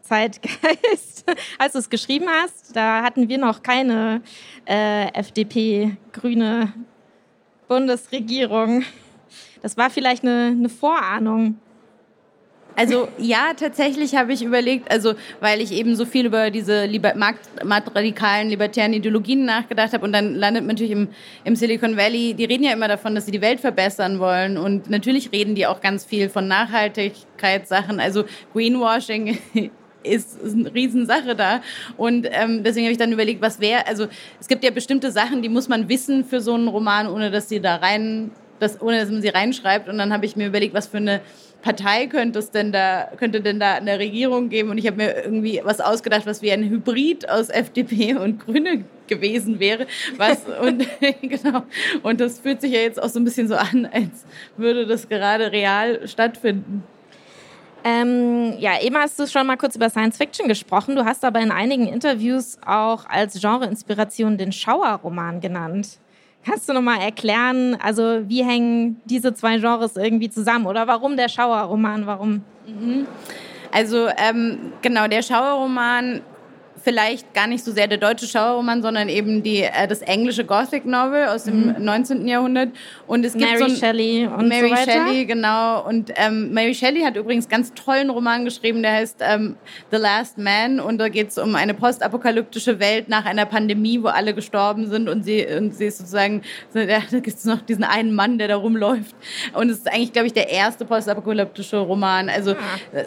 Zeitgeist. 0.00 1.30
Als 1.58 1.74
du 1.74 1.78
es 1.78 1.88
geschrieben 1.88 2.26
hast, 2.28 2.74
da 2.74 3.02
hatten 3.02 3.28
wir 3.28 3.38
noch 3.38 3.62
keine 3.62 4.22
äh, 4.66 5.12
FDP-grüne 5.12 6.72
Bundesregierung. 7.68 8.84
Das 9.62 9.76
war 9.76 9.90
vielleicht 9.90 10.24
eine, 10.24 10.54
eine 10.58 10.68
Vorahnung. 10.68 11.56
Also 12.74 13.08
ja, 13.18 13.52
tatsächlich 13.54 14.14
habe 14.14 14.32
ich 14.32 14.42
überlegt, 14.42 14.90
also 14.90 15.14
weil 15.40 15.60
ich 15.60 15.72
eben 15.72 15.94
so 15.94 16.04
viel 16.04 16.26
über 16.26 16.50
diese 16.50 16.86
liber 16.86 17.12
marktradikalen, 17.14 18.48
libertären 18.48 18.94
Ideologien 18.94 19.44
nachgedacht 19.44 19.92
habe 19.92 20.04
und 20.04 20.12
dann 20.12 20.34
landet 20.34 20.62
man 20.62 20.74
natürlich 20.74 20.92
im, 20.92 21.08
im 21.44 21.54
Silicon 21.54 21.96
Valley, 21.96 22.34
die 22.34 22.44
reden 22.46 22.64
ja 22.64 22.72
immer 22.72 22.88
davon, 22.88 23.14
dass 23.14 23.26
sie 23.26 23.30
die 23.30 23.42
Welt 23.42 23.60
verbessern 23.60 24.18
wollen 24.18 24.56
und 24.56 24.88
natürlich 24.88 25.32
reden 25.32 25.54
die 25.54 25.66
auch 25.66 25.82
ganz 25.82 26.04
viel 26.04 26.30
von 26.30 26.48
Nachhaltigkeitssachen, 26.48 28.00
also 28.00 28.24
Greenwashing 28.54 29.38
ist, 30.02 30.40
ist 30.40 30.54
eine 30.54 30.74
Riesensache 30.74 31.36
da. 31.36 31.60
Und 31.96 32.26
ähm, 32.30 32.64
deswegen 32.64 32.86
habe 32.86 32.92
ich 32.92 32.98
dann 32.98 33.12
überlegt, 33.12 33.40
was 33.42 33.60
wäre, 33.60 33.86
also 33.86 34.06
es 34.40 34.48
gibt 34.48 34.64
ja 34.64 34.70
bestimmte 34.70 35.12
Sachen, 35.12 35.42
die 35.42 35.48
muss 35.48 35.68
man 35.68 35.88
wissen 35.88 36.24
für 36.24 36.40
so 36.40 36.54
einen 36.54 36.68
Roman, 36.68 37.06
ohne 37.06 37.30
dass 37.30 37.48
sie 37.48 37.60
da 37.60 37.76
rein, 37.76 38.30
dass, 38.62 38.80
ohne 38.80 39.00
dass 39.00 39.10
man 39.10 39.20
sie 39.20 39.28
reinschreibt. 39.28 39.88
Und 39.88 39.98
dann 39.98 40.12
habe 40.12 40.24
ich 40.24 40.36
mir 40.36 40.46
überlegt, 40.46 40.74
was 40.74 40.86
für 40.86 40.98
eine 40.98 41.20
Partei 41.62 42.06
könnte 42.06 42.38
es 42.38 42.50
denn 42.50 42.72
da, 42.72 43.10
könnte 43.16 43.40
denn 43.40 43.58
da 43.60 43.74
eine 43.74 43.98
Regierung 43.98 44.48
geben? 44.48 44.70
Und 44.70 44.78
ich 44.78 44.86
habe 44.86 44.96
mir 44.96 45.24
irgendwie 45.24 45.60
was 45.64 45.80
ausgedacht, 45.80 46.26
was 46.26 46.42
wie 46.42 46.52
ein 46.52 46.68
Hybrid 46.68 47.28
aus 47.28 47.48
FDP 47.48 48.14
und 48.14 48.40
Grüne 48.40 48.84
gewesen 49.08 49.60
wäre. 49.60 49.86
Was, 50.16 50.44
und, 50.60 50.86
genau. 51.22 51.64
Und 52.02 52.20
das 52.20 52.38
fühlt 52.38 52.60
sich 52.60 52.72
ja 52.72 52.80
jetzt 52.80 53.02
auch 53.02 53.08
so 53.08 53.18
ein 53.20 53.24
bisschen 53.24 53.48
so 53.48 53.56
an, 53.56 53.88
als 53.92 54.24
würde 54.56 54.86
das 54.86 55.08
gerade 55.08 55.52
real 55.52 56.06
stattfinden. 56.06 56.84
Ähm, 57.84 58.54
ja, 58.58 58.80
eben 58.80 58.96
hast 58.96 59.18
du 59.18 59.26
schon 59.26 59.46
mal 59.46 59.56
kurz 59.56 59.74
über 59.74 59.90
Science 59.90 60.16
Fiction 60.16 60.46
gesprochen. 60.46 60.94
Du 60.94 61.04
hast 61.04 61.24
aber 61.24 61.40
in 61.40 61.50
einigen 61.50 61.88
Interviews 61.88 62.58
auch 62.64 63.06
als 63.06 63.40
Genre-Inspiration 63.40 64.38
den 64.38 64.52
Schauerroman 64.52 65.40
genannt. 65.40 65.98
Kannst 66.44 66.68
du 66.68 66.72
noch 66.72 66.82
mal 66.82 66.98
erklären, 66.98 67.76
also 67.80 68.28
wie 68.28 68.42
hängen 68.42 69.00
diese 69.04 69.32
zwei 69.32 69.58
Genres 69.58 69.96
irgendwie 69.96 70.28
zusammen 70.28 70.66
oder 70.66 70.88
warum 70.88 71.16
der 71.16 71.28
Schauerroman? 71.28 72.06
Warum? 72.06 72.42
Mhm. 72.66 73.06
Also 73.70 74.08
ähm, 74.16 74.72
genau, 74.82 75.06
der 75.06 75.22
Schauerroman 75.22 76.20
vielleicht 76.82 77.32
gar 77.34 77.46
nicht 77.46 77.64
so 77.64 77.72
sehr 77.72 77.86
der 77.86 77.98
deutsche 77.98 78.26
Schauerroman, 78.26 78.82
sondern 78.82 79.08
eben 79.08 79.42
die, 79.42 79.62
äh, 79.62 79.86
das 79.86 80.02
englische 80.02 80.44
Gothic 80.44 80.84
Novel 80.84 81.28
aus 81.28 81.44
dem 81.44 81.68
mhm. 81.68 81.84
19. 81.84 82.26
Jahrhundert. 82.26 82.70
Und 83.06 83.24
es 83.24 83.34
gibt 83.34 83.44
Mary 83.44 83.70
so 83.70 83.76
Shelley 83.76 84.26
und 84.26 84.48
Mary 84.48 84.68
so 84.68 84.74
weiter. 84.74 84.92
Shelley, 84.92 85.26
genau. 85.26 85.86
Und 85.86 86.12
ähm, 86.16 86.52
Mary 86.52 86.74
Shelley 86.74 87.02
hat 87.02 87.16
übrigens 87.16 87.48
ganz 87.48 87.72
tollen 87.74 88.10
Roman 88.10 88.44
geschrieben, 88.44 88.82
der 88.82 88.92
heißt 88.92 89.18
ähm, 89.20 89.56
The 89.90 89.98
Last 89.98 90.38
Man. 90.38 90.80
Und 90.80 90.98
da 90.98 91.08
geht 91.08 91.28
es 91.28 91.38
um 91.38 91.54
eine 91.54 91.74
postapokalyptische 91.74 92.80
Welt 92.80 93.08
nach 93.08 93.24
einer 93.24 93.46
Pandemie, 93.46 94.02
wo 94.02 94.08
alle 94.08 94.34
gestorben 94.34 94.88
sind. 94.88 95.08
Und 95.08 95.24
sie, 95.24 95.46
und 95.46 95.74
sie 95.74 95.86
ist 95.86 95.98
sozusagen, 95.98 96.42
ja, 96.74 97.02
da 97.10 97.20
gibt 97.20 97.36
es 97.36 97.44
noch 97.44 97.62
diesen 97.62 97.84
einen 97.84 98.14
Mann, 98.14 98.38
der 98.38 98.48
da 98.48 98.56
rumläuft. 98.56 99.14
Und 99.54 99.70
es 99.70 99.78
ist 99.78 99.92
eigentlich, 99.92 100.12
glaube 100.12 100.26
ich, 100.26 100.32
der 100.32 100.48
erste 100.50 100.84
postapokalyptische 100.84 101.78
Roman. 101.78 102.28
Also 102.28 102.52
ah. 102.52 102.56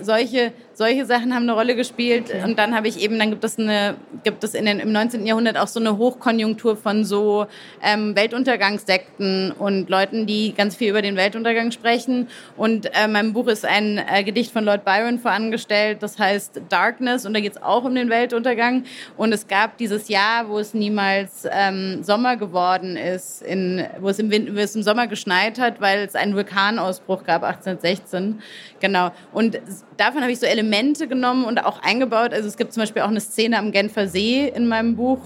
solche, 0.01 0.53
solche 0.74 1.05
Sachen 1.05 1.34
haben 1.34 1.44
eine 1.44 1.53
Rolle 1.53 1.75
gespielt. 1.75 2.25
Okay. 2.29 2.44
Und 2.44 2.58
dann 2.58 2.75
habe 2.75 2.88
ich 2.88 3.01
eben, 3.01 3.20
dann 3.20 3.29
gibt 3.29 3.44
es 3.44 3.58
eine, 3.67 3.95
gibt 4.24 4.43
es 4.43 4.53
in 4.53 4.65
den, 4.65 4.79
im 4.79 4.91
19. 4.91 5.25
Jahrhundert 5.25 5.57
auch 5.57 5.67
so 5.67 5.79
eine 5.79 5.98
Hochkonjunktur 5.98 6.77
von 6.77 7.03
so 7.03 7.48
ähm, 7.84 8.15
Weltuntergangssekten 8.15 9.51
und 9.51 9.89
Leuten, 9.89 10.25
die 10.25 10.53
ganz 10.53 10.75
viel 10.75 10.89
über 10.89 11.01
den 11.01 11.15
Weltuntergang 11.15 11.72
sprechen. 11.72 12.27
Und 12.57 12.89
äh, 12.95 13.07
meinem 13.07 13.34
Buch 13.34 13.48
ist 13.48 13.65
ein 13.65 13.98
äh, 13.98 14.24
Gedicht 14.24 14.51
von 14.51 14.63
Lord 14.63 14.86
Byron 14.86 15.19
vorangestellt, 15.19 16.01
das 16.01 16.17
heißt 16.19 16.62
Darkness 16.69 17.25
und 17.25 17.34
da 17.34 17.39
geht 17.39 17.53
es 17.53 17.62
auch 17.62 17.84
um 17.84 17.95
den 17.95 18.10
Weltuntergang. 18.10 18.84
Und 19.17 19.34
es 19.34 19.48
gab 19.48 19.77
dieses 19.77 20.07
Jahr, 20.07 20.50
wo 20.50 20.60
es 20.60 20.74
niemals 20.74 21.48
ähm, 21.51 22.03
Sommer 22.03 22.38
geworden 22.38 22.98
ist, 22.98 23.41
in, 23.41 23.86
wo, 24.00 24.10
es 24.10 24.19
im 24.19 24.31
Wind, 24.31 24.55
wo 24.55 24.60
es 24.60 24.75
im 24.75 24.84
Sommer 24.84 25.07
geschneit 25.07 25.60
hat, 25.60 25.81
weil 25.81 26.00
es 26.00 26.15
einen 26.15 26.36
Vulkanausbruch 26.36 27.24
gab, 27.24 27.43
1816. 27.43 28.41
Genau. 28.79 29.12
Und 29.34 29.60
davon 29.98 30.22
habe 30.22 30.31
ich 30.31 30.39
so 30.39 30.45
Elemente 30.45 31.07
genommen 31.07 31.45
und 31.45 31.63
auch 31.63 31.81
eingebaut. 31.81 32.34
Also 32.34 32.48
es 32.48 32.57
gibt 32.57 32.74
zum 32.74 32.81
Beispiel 32.81 33.01
auch 33.01 33.10
eine 33.10 33.22
Szene 33.55 33.59
am 33.59 33.71
Genfer 33.71 34.07
See 34.07 34.47
in 34.53 34.67
meinem 34.67 34.95
Buch, 34.95 35.19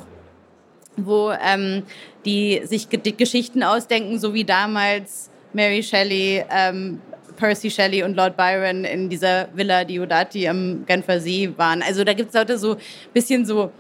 wo 0.98 1.32
ähm, 1.32 1.84
die 2.26 2.62
sich 2.64 2.88
die 2.88 3.16
Geschichten 3.16 3.64
ausdenken, 3.64 4.20
so 4.20 4.34
wie 4.34 4.44
damals 4.44 5.30
Mary 5.54 5.82
Shelley, 5.82 6.44
ähm, 6.52 7.02
Percy 7.38 7.72
Shelley 7.72 8.04
und 8.04 8.16
Lord 8.16 8.36
Byron 8.38 8.84
in 8.84 9.10
dieser 9.10 9.48
Villa 9.54 9.84
Diodati 9.84 10.48
am 10.48 10.86
Genfer 10.86 11.20
See 11.20 11.52
waren. 11.58 11.82
Also 11.82 12.04
da 12.04 12.14
gibt 12.14 12.34
es 12.34 12.40
heute 12.40 12.58
so 12.58 12.74
ein 12.74 12.80
bisschen 13.14 13.46
so 13.46 13.72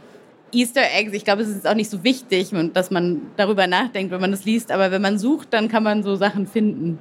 Easter 0.51 0.82
Eggs. 0.96 1.13
Ich 1.13 1.25
glaube, 1.25 1.41
es 1.41 1.50
ist 1.50 1.68
auch 1.68 1.75
nicht 1.75 1.89
so 1.89 2.03
wichtig, 2.03 2.50
dass 2.74 2.89
man 2.89 3.22
darüber 3.36 3.68
nachdenkt, 3.68 4.12
wenn 4.12 4.22
man 4.22 4.32
das 4.32 4.46
liest. 4.46 4.72
Aber 4.72 4.91
wenn 4.91 5.01
man 5.01 5.20
sucht, 5.20 5.50
dann 5.51 5.68
kann 5.68 5.84
man 5.84 6.03
so 6.03 6.15
Sachen 6.15 6.48
finden. 6.48 6.98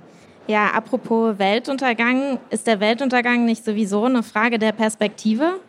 Ja, 0.49 0.69
apropos 0.69 1.39
Weltuntergang, 1.39 2.39
ist 2.51 2.67
der 2.67 2.81
Weltuntergang 2.81 3.45
nicht 3.45 3.65
sowieso 3.65 4.05
eine 4.05 4.23
Frage 4.23 4.59
der 4.59 4.73
Perspektive? 4.73 5.61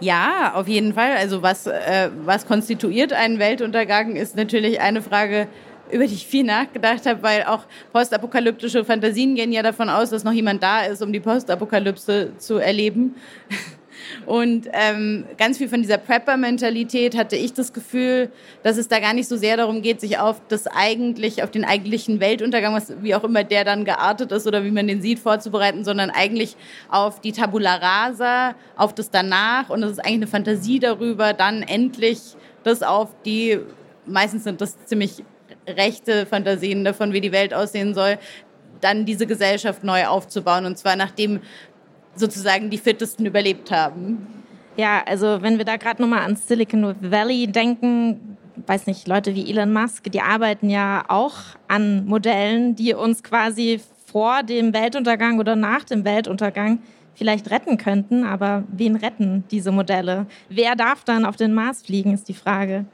Ja, 0.00 0.52
auf 0.54 0.68
jeden 0.68 0.92
Fall. 0.94 1.12
Also 1.16 1.42
was, 1.42 1.66
äh, 1.66 2.10
was 2.24 2.46
konstituiert 2.46 3.12
einen 3.12 3.38
Weltuntergang, 3.38 4.16
ist 4.16 4.36
natürlich 4.36 4.80
eine 4.80 5.00
Frage, 5.00 5.48
über 5.90 6.06
die 6.06 6.14
ich 6.14 6.26
viel 6.26 6.44
nachgedacht 6.44 7.06
habe, 7.06 7.22
weil 7.22 7.44
auch 7.44 7.64
postapokalyptische 7.92 8.84
Fantasien 8.84 9.34
gehen 9.36 9.52
ja 9.52 9.62
davon 9.62 9.88
aus, 9.88 10.10
dass 10.10 10.24
noch 10.24 10.32
jemand 10.32 10.62
da 10.62 10.82
ist, 10.82 11.02
um 11.02 11.12
die 11.12 11.20
Postapokalypse 11.20 12.32
zu 12.38 12.58
erleben. 12.58 13.14
Und 14.24 14.68
ähm, 14.72 15.24
ganz 15.38 15.58
viel 15.58 15.68
von 15.68 15.82
dieser 15.82 15.98
Prepper-Mentalität 15.98 17.16
hatte 17.16 17.36
ich 17.36 17.52
das 17.52 17.72
Gefühl, 17.72 18.30
dass 18.62 18.76
es 18.76 18.88
da 18.88 19.00
gar 19.00 19.14
nicht 19.14 19.28
so 19.28 19.36
sehr 19.36 19.56
darum 19.56 19.82
geht, 19.82 20.00
sich 20.00 20.18
auf 20.18 20.40
das 20.48 20.66
eigentlich, 20.66 21.42
auf 21.42 21.50
den 21.50 21.64
eigentlichen 21.64 22.20
Weltuntergang, 22.20 22.74
was, 22.74 22.92
wie 23.02 23.14
auch 23.14 23.24
immer 23.24 23.44
der 23.44 23.64
dann 23.64 23.84
geartet 23.84 24.32
ist 24.32 24.46
oder 24.46 24.64
wie 24.64 24.70
man 24.70 24.86
den 24.86 25.02
sieht, 25.02 25.18
vorzubereiten, 25.18 25.84
sondern 25.84 26.10
eigentlich 26.10 26.56
auf 26.88 27.20
die 27.20 27.32
Tabula 27.32 27.76
rasa, 27.76 28.54
auf 28.76 28.94
das 28.94 29.10
danach. 29.10 29.70
Und 29.70 29.82
es 29.82 29.92
ist 29.92 29.98
eigentlich 29.98 30.14
eine 30.14 30.26
Fantasie 30.26 30.78
darüber, 30.78 31.32
dann 31.32 31.62
endlich 31.62 32.20
das 32.62 32.82
auf 32.82 33.10
die, 33.24 33.60
meistens 34.06 34.44
sind 34.44 34.60
das 34.60 34.76
ziemlich 34.86 35.22
rechte 35.68 36.26
Fantasien 36.26 36.84
davon, 36.84 37.12
wie 37.12 37.20
die 37.20 37.32
Welt 37.32 37.54
aussehen 37.54 37.94
soll, 37.94 38.18
dann 38.80 39.04
diese 39.04 39.26
Gesellschaft 39.26 39.84
neu 39.84 40.06
aufzubauen. 40.06 40.66
Und 40.66 40.78
zwar 40.78 40.96
nachdem 40.96 41.40
sozusagen 42.16 42.70
die 42.70 42.78
Fittesten 42.78 43.26
überlebt 43.26 43.70
haben. 43.70 44.26
Ja, 44.76 45.02
also 45.06 45.40
wenn 45.40 45.58
wir 45.58 45.64
da 45.64 45.76
gerade 45.76 46.02
nochmal 46.02 46.20
an 46.20 46.36
Silicon 46.36 46.94
Valley 47.00 47.46
denken, 47.46 48.36
weiß 48.66 48.86
nicht, 48.86 49.08
Leute 49.08 49.34
wie 49.34 49.50
Elon 49.50 49.72
Musk, 49.72 50.10
die 50.10 50.20
arbeiten 50.20 50.68
ja 50.68 51.04
auch 51.08 51.34
an 51.68 52.06
Modellen, 52.06 52.74
die 52.74 52.94
uns 52.94 53.22
quasi 53.22 53.80
vor 54.04 54.42
dem 54.42 54.72
Weltuntergang 54.74 55.38
oder 55.38 55.56
nach 55.56 55.84
dem 55.84 56.04
Weltuntergang 56.04 56.80
vielleicht 57.14 57.50
retten 57.50 57.78
könnten. 57.78 58.24
Aber 58.24 58.64
wen 58.68 58.96
retten 58.96 59.44
diese 59.50 59.72
Modelle? 59.72 60.26
Wer 60.48 60.76
darf 60.76 61.04
dann 61.04 61.24
auf 61.24 61.36
den 61.36 61.54
Mars 61.54 61.82
fliegen, 61.82 62.12
ist 62.12 62.28
die 62.28 62.34
Frage. 62.34 62.84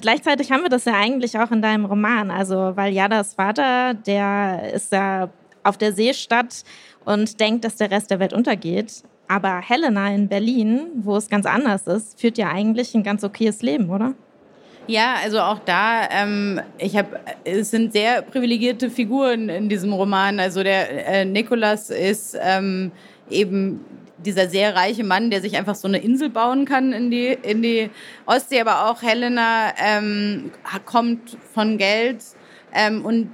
Gleichzeitig 0.00 0.50
haben 0.50 0.62
wir 0.62 0.68
das 0.68 0.84
ja 0.84 0.94
eigentlich 0.94 1.38
auch 1.38 1.50
in 1.50 1.62
deinem 1.62 1.84
Roman. 1.84 2.30
Also, 2.30 2.72
weil 2.74 2.92
Yadas 2.92 3.34
Vater, 3.34 3.94
der 3.94 4.72
ist 4.74 4.92
ja 4.92 5.30
auf 5.62 5.78
der 5.78 5.92
Seestadt 5.92 6.62
und 7.04 7.40
denkt, 7.40 7.64
dass 7.64 7.76
der 7.76 7.90
Rest 7.90 8.10
der 8.10 8.20
Welt 8.20 8.32
untergeht. 8.32 9.02
Aber 9.28 9.60
Helena 9.60 10.12
in 10.14 10.28
Berlin, 10.28 10.86
wo 10.96 11.16
es 11.16 11.28
ganz 11.28 11.46
anders 11.46 11.86
ist, 11.86 12.20
führt 12.20 12.38
ja 12.38 12.48
eigentlich 12.50 12.94
ein 12.94 13.02
ganz 13.02 13.24
okayes 13.24 13.62
Leben, 13.62 13.90
oder? 13.90 14.14
Ja, 14.86 15.14
also 15.22 15.40
auch 15.40 15.60
da, 15.60 16.08
ähm, 16.10 16.60
ich 16.76 16.96
habe, 16.96 17.18
es 17.44 17.70
sind 17.70 17.92
sehr 17.92 18.20
privilegierte 18.20 18.90
Figuren 18.90 19.48
in 19.48 19.70
diesem 19.70 19.94
Roman. 19.94 20.38
Also 20.38 20.62
der 20.62 21.06
äh, 21.06 21.24
Nikolas 21.24 21.88
ist 21.88 22.36
ähm, 22.38 22.92
eben 23.30 23.80
dieser 24.18 24.48
sehr 24.48 24.74
reiche 24.74 25.04
Mann, 25.04 25.30
der 25.30 25.40
sich 25.40 25.56
einfach 25.56 25.74
so 25.74 25.88
eine 25.88 25.98
Insel 25.98 26.28
bauen 26.28 26.66
kann 26.66 26.92
in 26.92 27.10
die, 27.10 27.28
in 27.28 27.62
die 27.62 27.90
Ostsee. 28.26 28.60
Aber 28.60 28.90
auch 28.90 29.02
Helena 29.02 29.72
ähm, 29.82 30.50
kommt 30.84 31.38
von 31.54 31.78
Geld 31.78 32.22
ähm, 32.74 33.06
und 33.06 33.30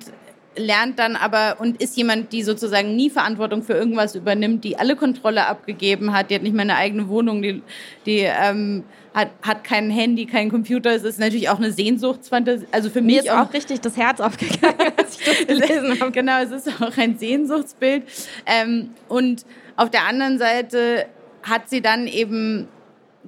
lernt 0.57 0.99
dann 0.99 1.17
aber 1.17 1.57
und 1.61 1.81
ist 1.81 1.97
jemand, 1.97 2.33
die 2.33 2.43
sozusagen 2.43 2.97
nie 2.97 3.11
Verantwortung 3.11 3.63
für 3.63 3.75
irgendwas 3.75 4.15
übernimmt, 4.15 4.65
die 4.65 4.79
alle 4.79 4.97
Kontrolle 4.97 5.47
abgegeben 5.47 6.13
hat, 6.13 6.31
die 6.31 6.35
hat 6.35 6.43
nicht 6.43 6.55
mehr 6.55 6.63
eine 6.63 6.77
eigene 6.77 7.09
Wohnung, 7.09 7.43
die, 7.43 7.63
die 8.05 8.21
ähm, 8.21 8.85
hat, 9.15 9.31
hat 9.43 9.65
kein 9.65 9.91
Handy, 9.91 10.27
kein 10.27 10.51
Computer. 10.51 10.91
Es 10.91 11.03
ist 11.03 11.19
natürlich 11.19 11.49
auch 11.49 11.59
eine 11.59 11.73
Sehnsuchtsfantasie. 11.73 12.67
Also 12.73 12.91
für 12.91 13.01
mich 13.01 13.17
Mir 13.17 13.23
ist 13.23 13.31
auch, 13.31 13.49
auch 13.49 13.53
richtig 13.53 13.81
das 13.81 13.97
Herz 13.97 14.21
aufgegangen, 14.21 14.77
als 14.97 15.21
ich 15.21 15.27
das 15.27 15.47
gelesen 15.47 16.01
habe. 16.01 16.11
Genau, 16.13 16.41
es 16.43 16.51
ist 16.51 16.69
auch 16.81 16.97
ein 16.97 17.19
Sehnsuchtsbild. 17.19 18.05
Ähm, 18.47 18.91
und 19.09 19.45
auf 19.77 19.91
der 19.91 20.07
anderen 20.07 20.39
Seite 20.39 21.07
hat 21.43 21.69
sie 21.69 21.81
dann 21.81 22.07
eben 22.07 22.69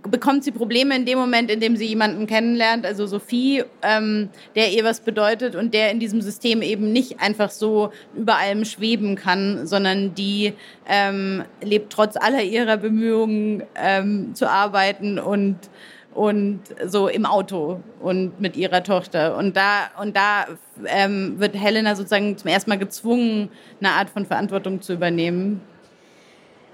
bekommt 0.03 0.43
sie 0.45 0.53
Probleme 0.53 0.97
in 0.97 1.05
dem 1.05 1.19
Moment, 1.19 1.51
in 1.51 1.61
dem 1.61 1.77
sie 1.77 1.87
jemanden 1.87 2.27
kennenlernt, 2.27 2.87
also 2.87 3.07
Sophie, 3.07 3.65
ähm, 3.83 4.31
der 4.55 4.73
ihr 4.73 4.85
was 4.85 5.01
bedeutet 5.01 5.55
und 5.55 5.75
der 5.75 5.91
in 5.91 6.01
diesem 6.01 6.21
System 6.23 6.63
eben 6.63 6.93
nicht 6.93 7.21
einfach 7.21 7.51
so 7.51 7.93
über 8.17 8.37
allem 8.37 8.65
schweben 8.65 9.17
kann, 9.17 9.67
sondern 9.67 10.15
die 10.15 10.55
ähm, 10.89 11.45
lebt 11.63 11.93
trotz 11.93 12.17
aller 12.17 12.43
ihrer 12.43 12.79
Bemühungen 12.79 13.63
ähm, 13.77 14.35
zu 14.35 14.49
arbeiten 14.49 15.19
und 15.19 15.57
und 16.15 16.61
so 16.85 17.09
im 17.09 17.25
Auto 17.25 17.81
und 18.01 18.39
mit 18.39 18.55
ihrer 18.55 18.83
Tochter. 18.83 19.35
Und 19.37 19.57
da, 19.57 19.91
und 19.99 20.15
da 20.15 20.45
ähm, 20.85 21.41
wird 21.41 21.55
Helena 21.55 21.95
sozusagen 21.97 22.37
zum 22.37 22.51
ersten 22.51 22.69
Mal 22.69 22.79
gezwungen, 22.79 23.49
eine 23.81 23.93
Art 23.93 24.11
von 24.11 24.27
Verantwortung 24.27 24.83
zu 24.83 24.93
übernehmen. 24.93 25.63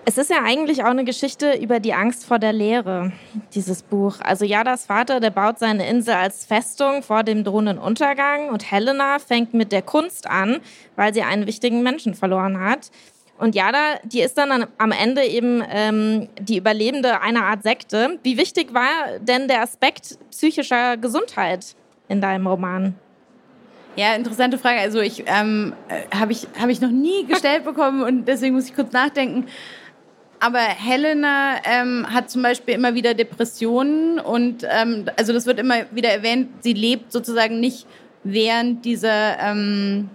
Es 0.05 0.17
ist 0.17 0.31
ja 0.31 0.39
eigentlich 0.43 0.83
auch 0.85 0.91
eine 0.91 1.05
Geschichte 1.05 1.53
über 1.53 1.81
die 1.81 1.93
Angst 1.93 2.25
vor 2.25 2.39
der 2.39 2.55
Leere, 2.55 3.13
dieses 3.55 3.83
Buch. 3.83 4.17
Also 4.21 4.47
Yadas 4.47 4.87
Vater, 4.87 5.21
der 5.21 5.31
baut 5.31 5.59
seine 5.59 5.87
Insel 5.87 6.15
als 6.15 6.47
Festung 6.47 7.03
vor 7.03 7.25
dem 7.25 7.45
drohenden 7.45 7.79
Untergang 7.79 8.49
und 8.49 8.71
Helena 8.71 9.19
fängt 9.19 9.53
mit 9.53 9.71
der 9.71 9.83
Kunst 9.83 10.27
an, 10.27 10.61
weil 10.97 11.13
sie 11.13 11.23
einen 11.23 11.47
wichtigen 11.47 11.83
Menschen 11.83 12.15
verloren 12.15 12.59
hat. 12.59 12.91
Und 13.39 13.55
Jada, 13.55 13.99
die 14.03 14.21
ist 14.21 14.37
dann 14.37 14.67
am 14.79 14.93
Ende 14.93 15.25
eben 15.25 15.63
ähm, 15.71 16.29
die 16.41 16.57
Überlebende 16.57 17.21
einer 17.21 17.45
Art 17.45 17.63
Sekte. 17.63 18.19
Wie 18.23 18.37
wichtig 18.37 18.75
war 18.75 19.19
denn 19.21 19.47
der 19.47 19.63
Aspekt 19.63 20.19
psychischer 20.31 20.97
Gesundheit 20.97 21.77
in 22.09 22.21
deinem 22.21 22.47
Roman? 22.47 22.95
Ja, 23.95 24.15
interessante 24.15 24.59
Frage. 24.59 24.81
Also 24.81 25.01
ich 25.01 25.25
ähm, 25.27 25.73
äh, 25.89 26.17
habe 26.17 26.33
ich 26.33 26.47
habe 26.61 26.71
ich 26.73 26.81
noch 26.81 26.91
nie 26.91 27.27
gestellt 27.27 27.65
bekommen 27.65 28.03
und 28.03 28.27
deswegen 28.27 28.55
muss 28.55 28.67
ich 28.67 28.75
kurz 28.75 28.93
nachdenken. 28.93 29.47
Aber 30.41 30.61
Helena 30.61 31.57
ähm, 31.65 32.07
hat 32.09 32.31
zum 32.31 32.43
Beispiel 32.43 32.75
immer 32.75 32.95
wieder 32.95 33.15
Depressionen 33.15 34.21
und 34.21 34.65
ähm, 34.71 35.07
also 35.17 35.33
das 35.33 35.47
wird 35.47 35.59
immer 35.59 35.87
wieder 35.91 36.11
erwähnt. 36.11 36.49
Sie 36.61 36.75
lebt 36.75 37.13
sozusagen 37.13 37.59
nicht 37.61 37.87
während 38.23 38.85
dieser 38.85 39.39
ähm, 39.41 40.11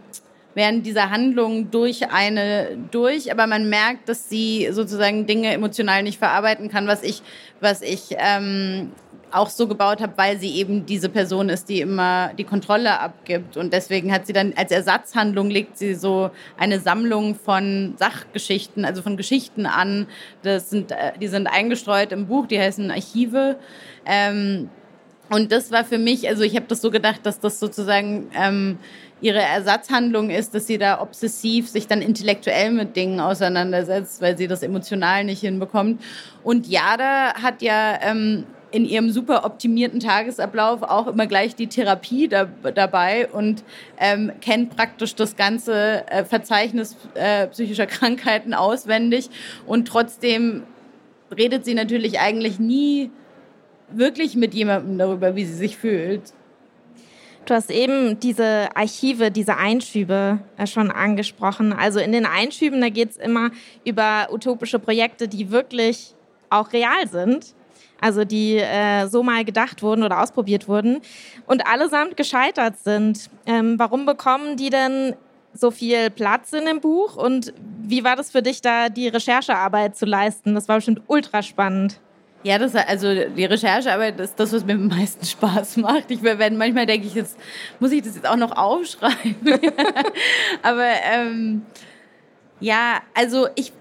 während 0.55 0.85
dieser 0.85 1.09
Handlung 1.09 1.71
durch 1.71 2.09
eine 2.11 2.77
durch, 2.91 3.31
aber 3.31 3.47
man 3.47 3.69
merkt, 3.69 4.07
dass 4.07 4.29
sie 4.29 4.69
sozusagen 4.71 5.25
Dinge 5.25 5.51
emotional 5.51 6.03
nicht 6.03 6.19
verarbeiten 6.19 6.69
kann, 6.69 6.87
was 6.87 7.03
ich 7.03 7.21
was 7.59 7.81
ich 7.81 8.15
ähm, 8.17 8.91
auch 9.33 9.49
so 9.49 9.67
gebaut 9.67 10.01
habe, 10.01 10.13
weil 10.15 10.37
sie 10.39 10.55
eben 10.55 10.85
diese 10.85 11.09
Person 11.09 11.49
ist, 11.49 11.69
die 11.69 11.81
immer 11.81 12.33
die 12.37 12.43
Kontrolle 12.43 12.99
abgibt. 12.99 13.57
Und 13.57 13.73
deswegen 13.73 14.13
hat 14.13 14.27
sie 14.27 14.33
dann 14.33 14.53
als 14.55 14.71
Ersatzhandlung 14.71 15.49
legt 15.49 15.77
sie 15.77 15.95
so 15.95 16.31
eine 16.57 16.79
Sammlung 16.79 17.35
von 17.35 17.95
Sachgeschichten, 17.97 18.85
also 18.85 19.01
von 19.01 19.17
Geschichten 19.17 19.65
an. 19.65 20.07
Das 20.43 20.69
sind, 20.69 20.91
äh, 20.91 21.13
die 21.19 21.27
sind 21.27 21.47
eingestreut 21.47 22.11
im 22.11 22.27
Buch, 22.27 22.47
die 22.47 22.59
heißen 22.59 22.91
Archive. 22.91 23.57
Ähm, 24.05 24.69
und 25.29 25.51
das 25.51 25.71
war 25.71 25.83
für 25.83 25.97
mich, 25.97 26.27
also 26.27 26.43
ich 26.43 26.55
habe 26.55 26.65
das 26.67 26.81
so 26.81 26.91
gedacht, 26.91 27.21
dass 27.23 27.39
das 27.39 27.59
sozusagen 27.59 28.29
ähm, 28.35 28.77
ihre 29.21 29.41
Ersatzhandlung 29.41 30.29
ist, 30.29 30.53
dass 30.53 30.67
sie 30.67 30.77
da 30.77 31.01
obsessiv 31.01 31.69
sich 31.69 31.87
dann 31.87 32.01
intellektuell 32.01 32.71
mit 32.71 32.95
Dingen 32.95 33.19
auseinandersetzt, 33.19 34.21
weil 34.21 34.37
sie 34.37 34.47
das 34.47 34.63
emotional 34.63 35.23
nicht 35.23 35.39
hinbekommt. 35.39 36.01
Und 36.43 36.67
Jada 36.67 37.33
hat 37.41 37.61
ja 37.61 37.99
ähm, 38.01 38.43
in 38.73 38.85
ihrem 38.85 39.11
super 39.11 39.45
optimierten 39.45 39.99
Tagesablauf 39.99 40.81
auch 40.81 41.05
immer 41.05 41.27
gleich 41.27 41.55
die 41.55 41.67
Therapie 41.67 42.27
da, 42.27 42.45
dabei 42.45 43.27
und 43.27 43.63
ähm, 43.99 44.31
kennt 44.41 44.75
praktisch 44.75 45.13
das 45.13 45.35
ganze 45.35 46.07
äh, 46.07 46.25
Verzeichnis 46.25 46.97
äh, 47.13 47.47
psychischer 47.47 47.85
Krankheiten 47.85 48.55
auswendig. 48.55 49.29
Und 49.67 49.87
trotzdem 49.87 50.63
redet 51.37 51.65
sie 51.65 51.75
natürlich 51.75 52.19
eigentlich 52.19 52.57
nie 52.57 53.11
wirklich 53.91 54.35
mit 54.35 54.55
jemandem 54.55 54.97
darüber, 54.97 55.35
wie 55.35 55.45
sie 55.45 55.53
sich 55.53 55.77
fühlt. 55.77 56.33
Du 57.45 57.53
hast 57.53 57.69
eben 57.69 58.19
diese 58.21 58.75
Archive, 58.75 59.29
diese 59.29 59.57
Einschübe 59.57 60.39
äh, 60.57 60.65
schon 60.65 60.89
angesprochen. 60.89 61.73
Also 61.73 61.99
in 61.99 62.11
den 62.11 62.25
Einschüben, 62.25 62.81
da 62.81 62.89
geht 62.89 63.11
es 63.11 63.17
immer 63.17 63.51
über 63.85 64.29
utopische 64.31 64.79
Projekte, 64.79 65.27
die 65.27 65.51
wirklich 65.51 66.15
auch 66.49 66.73
real 66.73 67.07
sind 67.07 67.53
also 68.01 68.25
die 68.25 68.57
äh, 68.57 69.07
so 69.07 69.23
mal 69.23 69.45
gedacht 69.45 69.81
wurden 69.81 70.03
oder 70.03 70.21
ausprobiert 70.21 70.67
wurden 70.67 71.01
und 71.47 71.65
allesamt 71.67 72.17
gescheitert 72.17 72.77
sind. 72.77 73.29
Ähm, 73.45 73.79
warum 73.79 74.05
bekommen 74.05 74.57
die 74.57 74.69
denn 74.69 75.15
so 75.53 75.71
viel 75.71 76.09
Platz 76.09 76.51
in 76.53 76.65
dem 76.65 76.81
Buch 76.81 77.15
und 77.15 77.53
wie 77.81 78.03
war 78.03 78.15
das 78.15 78.31
für 78.31 78.41
dich 78.41 78.61
da, 78.61 78.89
die 78.89 79.07
Recherchearbeit 79.07 79.95
zu 79.95 80.05
leisten? 80.05 80.55
Das 80.55 80.67
war 80.67 80.77
bestimmt 80.77 81.01
ultra 81.07 81.43
spannend. 81.43 81.99
Ja, 82.43 82.57
das, 82.57 82.75
also 82.75 83.07
die 83.13 83.45
Recherchearbeit 83.45 84.19
ist 84.19 84.37
das, 84.37 84.51
was 84.51 84.65
mir 84.65 84.73
am 84.73 84.87
meisten 84.87 85.25
Spaß 85.25 85.77
macht. 85.77 86.11
Ich 86.11 86.21
wenn 86.21 86.57
manchmal 86.57 86.85
denke 86.85 87.07
ich 87.07 87.13
jetzt, 87.13 87.37
muss 87.79 87.91
ich 87.91 88.01
das 88.01 88.15
jetzt 88.15 88.27
auch 88.27 88.35
noch 88.35 88.51
aufschreiben? 88.51 89.37
Aber 90.61 90.89
ähm, 91.09 91.61
ja, 92.59 93.01
also 93.13 93.47
ich 93.55 93.71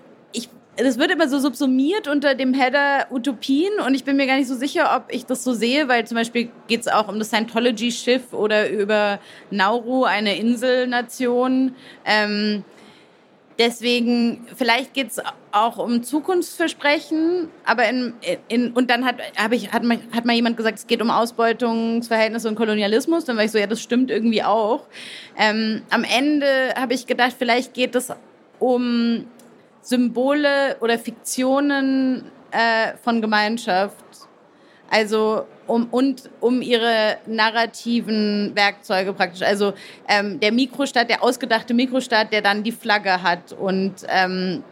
das 0.76 0.98
wird 0.98 1.10
immer 1.10 1.28
so 1.28 1.38
subsumiert 1.38 2.08
unter 2.08 2.34
dem 2.34 2.54
Header 2.54 3.06
Utopien 3.10 3.72
und 3.86 3.94
ich 3.94 4.04
bin 4.04 4.16
mir 4.16 4.26
gar 4.26 4.36
nicht 4.36 4.48
so 4.48 4.54
sicher, 4.54 4.96
ob 4.96 5.12
ich 5.12 5.26
das 5.26 5.44
so 5.44 5.52
sehe, 5.52 5.86
weil 5.88 6.06
zum 6.06 6.16
Beispiel 6.16 6.48
geht 6.66 6.80
es 6.80 6.88
auch 6.88 7.08
um 7.08 7.18
das 7.18 7.28
Scientology-Schiff 7.28 8.32
oder 8.32 8.70
über 8.70 9.18
Nauru, 9.50 10.04
eine 10.04 10.36
Inselnation. 10.36 11.74
Ähm, 12.06 12.64
deswegen, 13.58 14.46
vielleicht 14.56 14.94
geht 14.94 15.10
es 15.10 15.20
auch 15.52 15.76
um 15.76 16.02
Zukunftsversprechen, 16.02 17.50
aber 17.66 17.86
in, 17.90 18.14
in 18.48 18.72
und 18.72 18.88
dann 18.88 19.04
hat, 19.04 19.16
hab 19.36 19.52
ich, 19.52 19.72
hat, 19.72 19.82
mal, 19.82 19.98
hat 20.12 20.24
mal 20.24 20.34
jemand 20.34 20.56
gesagt, 20.56 20.78
es 20.78 20.86
geht 20.86 21.02
um 21.02 21.10
Ausbeutungsverhältnisse 21.10 22.48
und 22.48 22.54
Kolonialismus. 22.54 23.26
Dann 23.26 23.36
war 23.36 23.44
ich 23.44 23.50
so, 23.50 23.58
ja, 23.58 23.66
das 23.66 23.82
stimmt 23.82 24.10
irgendwie 24.10 24.42
auch. 24.42 24.86
Ähm, 25.38 25.82
am 25.90 26.04
Ende 26.04 26.46
habe 26.76 26.94
ich 26.94 27.06
gedacht, 27.06 27.34
vielleicht 27.38 27.74
geht 27.74 27.94
es 27.94 28.10
um 28.58 29.26
Symbole 29.82 30.76
oder 30.80 30.98
Fiktionen 30.98 32.24
äh, 32.50 32.96
von 33.02 33.20
Gemeinschaft. 33.20 33.96
Also 34.90 35.46
um, 35.66 35.86
und 35.90 36.30
um 36.40 36.60
ihre 36.60 37.16
narrativen 37.26 38.52
Werkzeuge 38.54 39.12
praktisch. 39.12 39.42
Also 39.42 39.72
ähm, 40.08 40.38
der 40.38 40.52
Mikrostaat, 40.52 41.08
der 41.08 41.22
ausgedachte 41.22 41.72
Mikrostaat, 41.74 42.32
der 42.32 42.42
dann 42.42 42.62
die 42.62 42.72
Flagge 42.72 43.22
hat 43.22 43.52
und 43.52 43.94
ähm, 44.08 44.62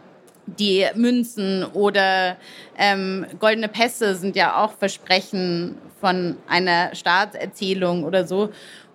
die 0.45 0.85
Münzen 0.95 1.63
oder 1.73 2.37
ähm, 2.77 3.25
goldene 3.39 3.67
Pässe 3.67 4.15
sind 4.15 4.35
ja 4.35 4.63
auch 4.63 4.73
Versprechen 4.73 5.77
von 5.99 6.37
einer 6.47 6.93
Staatserzählung 6.95 8.03
oder 8.03 8.25
so. 8.25 8.49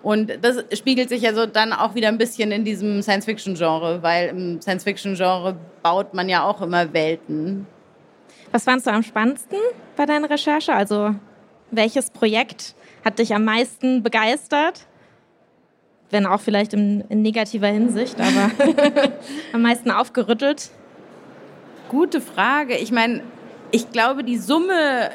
Und 0.06 0.38
das 0.40 0.64
spiegelt 0.78 1.08
sich 1.08 1.26
also 1.26 1.46
dann 1.46 1.72
auch 1.72 1.96
wieder 1.96 2.06
ein 2.06 2.16
bisschen 2.16 2.52
in 2.52 2.64
diesem 2.64 3.02
Science-Fiction-Genre, 3.02 4.04
weil 4.04 4.28
im 4.28 4.60
Science-Fiction-Genre 4.60 5.56
baut 5.82 6.14
man 6.14 6.28
ja 6.28 6.44
auch 6.44 6.62
immer 6.62 6.92
Welten. 6.92 7.66
Was 8.52 8.62
fandst 8.62 8.86
du 8.86 8.92
am 8.92 9.02
spannendsten 9.02 9.58
bei 9.96 10.06
deiner 10.06 10.30
Recherche? 10.30 10.72
Also 10.72 11.16
welches 11.72 12.10
Projekt 12.10 12.76
hat 13.04 13.18
dich 13.18 13.34
am 13.34 13.44
meisten 13.44 14.04
begeistert? 14.04 14.86
Wenn 16.10 16.24
auch 16.24 16.40
vielleicht 16.40 16.72
in, 16.72 17.00
in 17.08 17.22
negativer 17.22 17.66
Hinsicht, 17.66 18.16
aber 18.20 18.52
am 19.52 19.62
meisten 19.62 19.90
aufgerüttelt? 19.90 20.70
Gute 21.88 22.20
Frage. 22.20 22.76
Ich 22.76 22.92
meine, 22.92 23.24
ich 23.70 23.90
glaube, 23.90 24.24
die 24.24 24.38
Summe 24.38 25.10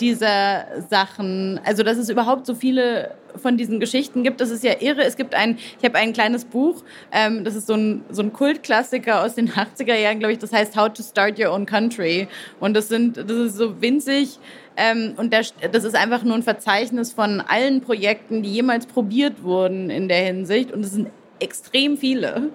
dieser 0.00 0.66
Sachen, 0.88 1.60
also 1.64 1.82
dass 1.82 1.98
es 1.98 2.08
überhaupt 2.08 2.46
so 2.46 2.54
viele 2.54 3.10
von 3.36 3.56
diesen 3.56 3.80
Geschichten 3.80 4.22
gibt, 4.22 4.40
das 4.40 4.50
ist 4.50 4.64
ja 4.64 4.74
irre. 4.80 5.02
Es 5.02 5.16
gibt 5.16 5.34
ein, 5.34 5.58
ich 5.78 5.84
habe 5.84 5.96
ein 5.98 6.12
kleines 6.12 6.44
Buch, 6.44 6.82
ähm, 7.12 7.44
das 7.44 7.54
ist 7.54 7.66
so 7.66 7.74
ein, 7.74 8.02
so 8.10 8.22
ein 8.22 8.32
Kultklassiker 8.32 9.22
aus 9.22 9.34
den 9.34 9.50
80er 9.52 9.94
Jahren, 9.94 10.18
glaube 10.18 10.32
ich, 10.32 10.38
das 10.38 10.52
heißt 10.52 10.76
How 10.76 10.92
to 10.92 11.02
Start 11.02 11.38
Your 11.38 11.52
Own 11.52 11.66
Country. 11.66 12.28
Und 12.60 12.74
das 12.74 12.88
sind, 12.88 13.16
das 13.16 13.30
ist 13.30 13.56
so 13.56 13.80
winzig. 13.80 14.38
Ähm, 14.76 15.14
und 15.16 15.32
das, 15.32 15.54
das 15.72 15.84
ist 15.84 15.94
einfach 15.94 16.22
nur 16.22 16.34
ein 16.34 16.42
Verzeichnis 16.42 17.12
von 17.12 17.40
allen 17.40 17.80
Projekten, 17.80 18.42
die 18.42 18.52
jemals 18.52 18.86
probiert 18.86 19.42
wurden 19.42 19.90
in 19.90 20.08
der 20.08 20.24
Hinsicht. 20.24 20.72
Und 20.72 20.84
es 20.84 20.92
sind 20.92 21.08
extrem 21.40 21.96
viele. 21.96 22.50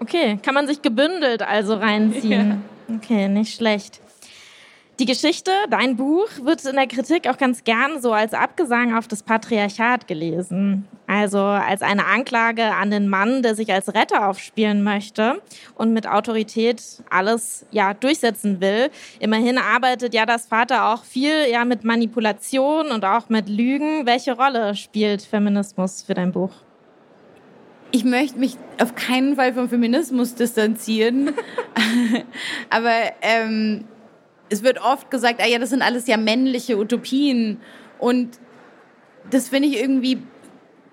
Okay, 0.00 0.38
kann 0.42 0.54
man 0.54 0.66
sich 0.66 0.82
gebündelt 0.82 1.42
also 1.42 1.74
reinziehen. 1.74 2.62
Ja. 2.88 2.96
Okay, 2.96 3.28
nicht 3.28 3.54
schlecht. 3.54 4.00
Die 5.00 5.06
Geschichte, 5.06 5.50
dein 5.70 5.96
Buch, 5.96 6.28
wird 6.42 6.62
in 6.66 6.76
der 6.76 6.86
Kritik 6.86 7.26
auch 7.26 7.38
ganz 7.38 7.64
gern 7.64 8.02
so 8.02 8.12
als 8.12 8.34
Abgesang 8.34 8.94
auf 8.94 9.08
das 9.08 9.22
Patriarchat 9.22 10.06
gelesen. 10.06 10.86
Also 11.06 11.38
als 11.38 11.80
eine 11.80 12.04
Anklage 12.04 12.64
an 12.74 12.90
den 12.90 13.08
Mann, 13.08 13.42
der 13.42 13.54
sich 13.54 13.72
als 13.72 13.94
Retter 13.94 14.28
aufspielen 14.28 14.82
möchte 14.82 15.40
und 15.74 15.94
mit 15.94 16.06
Autorität 16.06 16.82
alles 17.08 17.64
ja 17.70 17.94
durchsetzen 17.94 18.60
will. 18.60 18.90
Immerhin 19.20 19.56
arbeitet 19.56 20.12
ja 20.12 20.26
das 20.26 20.44
Vater 20.44 20.92
auch 20.92 21.02
viel 21.04 21.48
ja 21.50 21.64
mit 21.64 21.82
Manipulation 21.82 22.90
und 22.90 23.02
auch 23.06 23.30
mit 23.30 23.48
Lügen. 23.48 24.04
Welche 24.04 24.36
Rolle 24.36 24.74
spielt 24.74 25.22
Feminismus 25.22 26.02
für 26.02 26.12
dein 26.12 26.30
Buch? 26.30 26.52
ich 27.92 28.04
möchte 28.04 28.38
mich 28.38 28.56
auf 28.80 28.94
keinen 28.94 29.34
Fall 29.34 29.52
vom 29.52 29.68
Feminismus 29.68 30.36
distanzieren, 30.36 31.30
aber 32.70 32.94
ähm, 33.20 33.84
es 34.50 34.62
wird 34.62 34.80
oft 34.80 35.10
gesagt, 35.10 35.40
ah 35.40 35.46
ja, 35.46 35.58
das 35.58 35.70
sind 35.70 35.82
alles 35.82 36.06
ja 36.06 36.16
männliche 36.16 36.76
Utopien. 36.76 37.60
Und 37.98 38.38
das 39.30 39.48
finde 39.48 39.68
ich 39.68 39.80
irgendwie 39.80 40.22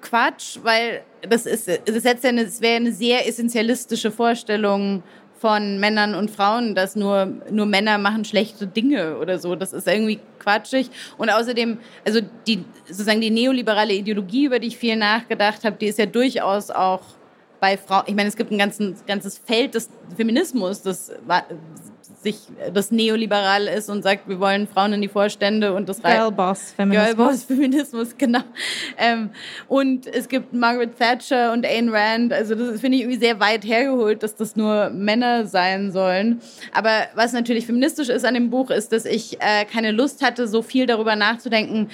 Quatsch, 0.02 0.60
weil 0.64 1.04
das 1.28 1.44
das 1.44 1.66
ja 1.66 2.14
es 2.14 2.62
wäre 2.62 2.76
eine 2.76 2.92
sehr 2.92 3.28
essentialistische 3.28 4.12
Vorstellung 4.12 5.04
von 5.40 5.80
Männern 5.80 6.16
und 6.16 6.32
Frauen, 6.32 6.74
dass 6.74 6.96
nur, 6.96 7.26
nur 7.52 7.66
Männer 7.66 7.98
machen 7.98 8.26
schlechte 8.26 8.68
Dinge 8.68 9.18
oder 9.18 9.38
so. 9.38 9.56
Das 9.56 9.74
ist 9.74 9.88
irgendwie 9.88 10.20
quatschig. 10.40 10.90
Und 11.18 11.30
außerdem, 11.30 11.80
also 12.06 12.22
die, 12.48 12.64
sozusagen 12.86 13.22
die 13.22 13.30
neoliberale 13.30 13.94
Ideologie, 13.94 14.46
über 14.46 14.60
die 14.60 14.68
ich 14.68 14.78
viel 14.78 14.96
nachgedacht 14.96 15.64
habe, 15.64 15.78
die 15.78 15.88
ist 15.88 16.00
ja 16.00 16.06
durchaus 16.06 16.72
auch 16.72 17.02
bei 17.60 17.78
Frauen, 17.78 18.04
ich 18.08 18.16
meine, 18.16 18.30
es 18.30 18.36
gibt 18.36 18.52
ein 18.52 18.58
ganzes, 18.58 19.06
ganzes 19.06 19.38
Feld 19.38 19.76
des 19.76 19.90
Feminismus, 20.16 20.82
das 20.82 21.12
sich 22.22 22.38
das 22.74 22.92
neoliberal 22.92 23.68
ist 23.68 23.90
und 23.90 24.02
sagt, 24.02 24.28
wir 24.28 24.40
wollen 24.40 24.68
Frauen 24.68 24.94
in 24.94 25.02
die 25.02 25.08
Vorstände 25.08 25.74
und 25.74 25.88
das 25.88 26.02
Girlboss-Feminismus. 26.02 27.16
Girlboss-Feminismus, 27.16 28.08
genau. 28.18 28.42
Ähm, 28.98 29.30
und 29.68 30.08
es 30.08 30.28
gibt 30.28 30.54
Margaret 30.54 30.98
Thatcher 30.98 31.54
und 31.54 31.66
Ayn 31.66 31.90
Rand. 31.90 32.34
Also 32.34 32.56
das 32.56 32.82
finde 32.82 32.98
ich 32.98 33.04
irgendwie 33.04 33.20
sehr 33.20 33.40
weit 33.40 33.66
hergeholt, 33.66 34.24
dass 34.24 34.36
das 34.36 34.56
nur 34.56 34.90
Männer 34.90 35.46
sein 35.46 35.92
sollen. 35.92 36.42
Aber 36.74 36.92
was 37.14 37.34
natürlich 37.34 37.66
feministisch 37.66 38.10
ist 38.10 38.26
an 38.26 38.34
dem 38.34 38.50
Buch, 38.50 38.72
ist, 38.72 38.92
dass 38.92 39.06
ich 39.06 39.40
äh, 39.40 39.66
keine 39.66 39.92
Lust 39.92 40.24
hatte, 40.24 40.48
so 40.48 40.62
viel 40.62 40.88
darüber 40.88 41.16
nachzudenken, 41.16 41.90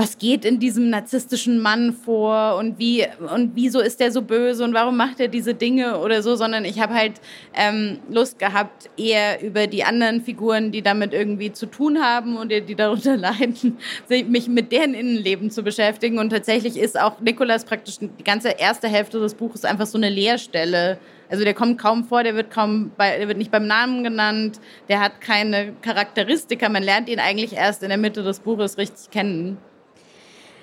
was 0.00 0.16
geht 0.16 0.46
in 0.46 0.58
diesem 0.58 0.88
narzisstischen 0.88 1.60
Mann 1.60 1.92
vor 1.92 2.56
und 2.56 2.78
wie 2.78 3.06
und 3.34 3.52
wieso 3.54 3.80
ist 3.80 4.00
der 4.00 4.10
so 4.10 4.22
böse 4.22 4.64
und 4.64 4.72
warum 4.72 4.96
macht 4.96 5.20
er 5.20 5.28
diese 5.28 5.52
Dinge 5.52 5.98
oder 5.98 6.22
so, 6.22 6.36
sondern 6.36 6.64
ich 6.64 6.80
habe 6.80 6.94
halt 6.94 7.20
ähm, 7.52 7.98
Lust 8.08 8.38
gehabt, 8.38 8.88
eher 8.96 9.42
über 9.42 9.66
die 9.66 9.84
anderen 9.84 10.22
Figuren, 10.22 10.72
die 10.72 10.80
damit 10.80 11.12
irgendwie 11.12 11.52
zu 11.52 11.66
tun 11.66 12.02
haben 12.02 12.38
und 12.38 12.50
die 12.50 12.74
darunter 12.74 13.16
leiden, 13.18 13.76
mich 14.08 14.48
mit 14.48 14.72
deren 14.72 14.94
Innenleben 14.94 15.50
zu 15.50 15.62
beschäftigen. 15.62 16.18
Und 16.18 16.30
tatsächlich 16.30 16.78
ist 16.78 16.98
auch 16.98 17.20
Nikolas 17.20 17.66
praktisch 17.66 17.98
die 17.98 18.24
ganze 18.24 18.48
erste 18.52 18.88
Hälfte 18.88 19.20
des 19.20 19.34
Buches 19.34 19.66
einfach 19.66 19.86
so 19.86 19.98
eine 19.98 20.08
Leerstelle. 20.08 20.98
Also 21.28 21.44
der 21.44 21.52
kommt 21.52 21.78
kaum 21.78 22.04
vor, 22.04 22.22
der 22.22 22.34
wird 22.34 22.50
kaum, 22.50 22.90
bei, 22.96 23.18
der 23.18 23.28
wird 23.28 23.36
nicht 23.36 23.50
beim 23.50 23.66
Namen 23.66 24.02
genannt, 24.02 24.60
der 24.88 25.00
hat 25.00 25.20
keine 25.20 25.74
Charakteristika. 25.82 26.70
Man 26.70 26.82
lernt 26.82 27.10
ihn 27.10 27.20
eigentlich 27.20 27.52
erst 27.52 27.82
in 27.82 27.90
der 27.90 27.98
Mitte 27.98 28.22
des 28.22 28.40
Buches 28.40 28.78
richtig 28.78 29.10
kennen. 29.10 29.58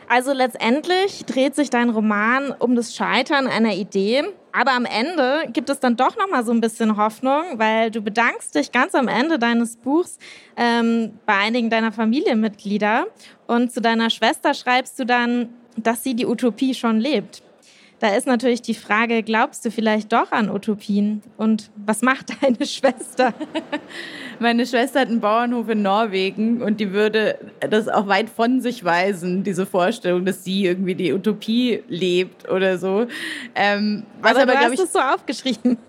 Also 0.10 0.32
letztendlich 0.32 1.26
dreht 1.26 1.56
sich 1.56 1.70
dein 1.70 1.90
Roman 1.90 2.52
um 2.60 2.76
das 2.76 2.96
Scheitern 2.96 3.46
einer 3.46 3.74
Idee, 3.74 4.24
aber 4.54 4.72
am 4.72 4.86
Ende 4.86 5.50
gibt 5.52 5.70
es 5.70 5.82
dann 5.82 5.98
doch 5.98 6.16
noch 6.16 6.30
mal 6.30 6.46
so 6.46 6.54
ein 6.54 6.62
bisschen 6.62 6.96
Hoffnung, 6.96 7.44
weil 7.56 7.92
du 7.92 8.02
bedankst 8.02 8.56
dich 8.56 8.72
ganz 8.72 8.96
am 8.96 9.10
Ende 9.10 9.38
deines 9.38 9.76
Buchs 9.76 10.18
ähm, 10.56 11.20
bei 11.26 11.36
einigen 11.36 11.70
deiner 11.70 11.92
Familienmitglieder 11.92 13.08
und 13.48 13.74
zu 13.74 13.82
deiner 13.82 14.10
Schwester 14.10 14.54
schreibst 14.54 14.98
du 14.98 15.06
dann, 15.06 15.50
dass 15.76 16.04
sie 16.04 16.16
die 16.16 16.26
Utopie 16.26 16.74
schon 16.74 17.00
lebt. 17.00 17.44
Da 18.00 18.16
ist 18.16 18.28
natürlich 18.28 18.62
die 18.62 18.76
Frage, 18.76 19.24
glaubst 19.24 19.66
du 19.66 19.72
vielleicht 19.72 20.14
doch 20.14 20.32
an 20.32 20.52
Utopien? 20.52 21.24
Und 21.36 21.72
was 21.76 22.04
macht 22.04 22.32
deine 22.42 22.66
Schwester? 22.66 23.34
Meine 24.40 24.68
Schwester 24.68 25.00
hat 25.00 25.08
einen 25.08 25.20
Bauernhof 25.20 25.68
in 25.70 25.82
Norwegen 25.82 26.62
und 26.62 26.80
die 26.80 26.94
würde 26.94 27.40
das 27.60 27.88
auch 27.88 28.08
weit 28.08 28.30
von 28.30 28.62
sich 28.62 28.84
weisen, 28.84 29.44
diese 29.44 29.66
Vorstellung, 29.66 30.26
dass 30.26 30.44
sie 30.44 30.66
irgendwie 30.66 30.94
die 30.94 31.12
Utopie 31.12 31.84
lebt 31.88 32.48
oder 32.48 32.78
so. 32.78 33.08
Ähm, 33.56 34.06
was 34.22 34.32
aber, 34.32 34.44
aber 34.44 34.52
du 34.52 34.58
hast 34.60 34.74
ich, 34.74 34.80
es 34.80 34.94
so 34.94 35.00
aufgeschrieben. 35.00 35.80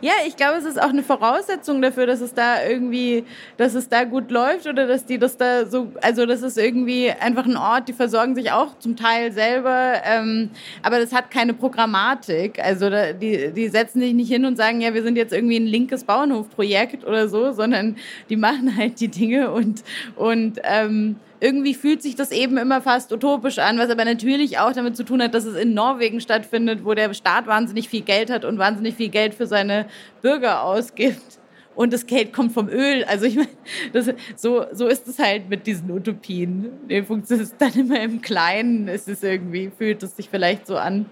Ja, 0.00 0.12
ich 0.28 0.36
glaube, 0.36 0.58
es 0.58 0.64
ist 0.64 0.80
auch 0.80 0.90
eine 0.90 1.02
Voraussetzung 1.02 1.82
dafür, 1.82 2.06
dass 2.06 2.20
es 2.20 2.32
da 2.32 2.64
irgendwie, 2.64 3.24
dass 3.56 3.74
es 3.74 3.88
da 3.88 4.04
gut 4.04 4.30
läuft 4.30 4.68
oder 4.68 4.86
dass 4.86 5.04
die 5.06 5.18
das 5.18 5.36
da 5.36 5.66
so, 5.66 5.90
also 6.00 6.24
das 6.24 6.42
ist 6.42 6.56
irgendwie 6.56 7.10
einfach 7.10 7.46
ein 7.46 7.56
Ort, 7.56 7.88
die 7.88 7.92
versorgen 7.92 8.36
sich 8.36 8.52
auch 8.52 8.78
zum 8.78 8.94
Teil 8.94 9.32
selber, 9.32 9.94
ähm, 10.04 10.50
aber 10.84 11.00
das 11.00 11.12
hat 11.12 11.32
keine 11.32 11.52
Programmatik. 11.52 12.62
Also 12.62 12.90
da, 12.90 13.12
die, 13.12 13.50
die 13.52 13.68
setzen 13.68 14.00
sich 14.00 14.14
nicht 14.14 14.28
hin 14.28 14.44
und 14.44 14.56
sagen, 14.56 14.80
ja, 14.80 14.94
wir 14.94 15.02
sind 15.02 15.16
jetzt 15.16 15.32
irgendwie 15.32 15.58
ein 15.58 15.66
linkes 15.66 16.04
Bauernhofprojekt 16.04 17.04
oder 17.04 17.28
so, 17.28 17.50
sondern 17.50 17.96
die 18.30 18.36
machen 18.36 18.76
halt 18.76 19.00
die 19.00 19.08
Dinge 19.08 19.50
und, 19.50 19.82
und 20.14 20.60
ähm, 20.62 21.16
irgendwie 21.40 21.74
fühlt 21.74 22.02
sich 22.02 22.16
das 22.16 22.30
eben 22.32 22.56
immer 22.56 22.80
fast 22.82 23.12
utopisch 23.12 23.58
an, 23.58 23.78
was 23.78 23.90
aber 23.90 24.04
natürlich 24.04 24.58
auch 24.58 24.72
damit 24.72 24.96
zu 24.96 25.04
tun 25.04 25.22
hat, 25.22 25.34
dass 25.34 25.44
es 25.44 25.56
in 25.56 25.74
Norwegen 25.74 26.20
stattfindet, 26.20 26.84
wo 26.84 26.94
der 26.94 27.12
Staat 27.14 27.46
wahnsinnig 27.46 27.88
viel 27.88 28.02
Geld 28.02 28.30
hat 28.30 28.44
und 28.44 28.58
wahnsinnig 28.58 28.94
viel 28.96 29.08
Geld 29.08 29.34
für 29.34 29.46
seine 29.46 29.86
Bürger 30.22 30.62
ausgibt. 30.62 31.38
Und 31.74 31.92
das 31.92 32.06
Geld 32.06 32.32
kommt 32.32 32.50
vom 32.50 32.68
Öl. 32.68 33.04
Also 33.04 33.26
ich 33.26 33.36
meine, 33.36 33.48
das, 33.92 34.10
so, 34.34 34.66
so 34.72 34.88
ist 34.88 35.06
es 35.06 35.20
halt 35.20 35.48
mit 35.48 35.64
diesen 35.64 35.92
Utopien. 35.92 36.70
Die 36.90 37.02
funktioniert 37.02 37.50
dann 37.58 37.72
immer 37.74 38.00
im 38.00 38.20
Kleinen. 38.20 38.88
Es 38.88 39.06
ist 39.06 39.22
irgendwie, 39.22 39.70
fühlt 39.76 40.02
es 40.02 40.16
sich 40.16 40.28
vielleicht 40.28 40.66
so 40.66 40.76
an. 40.76 41.06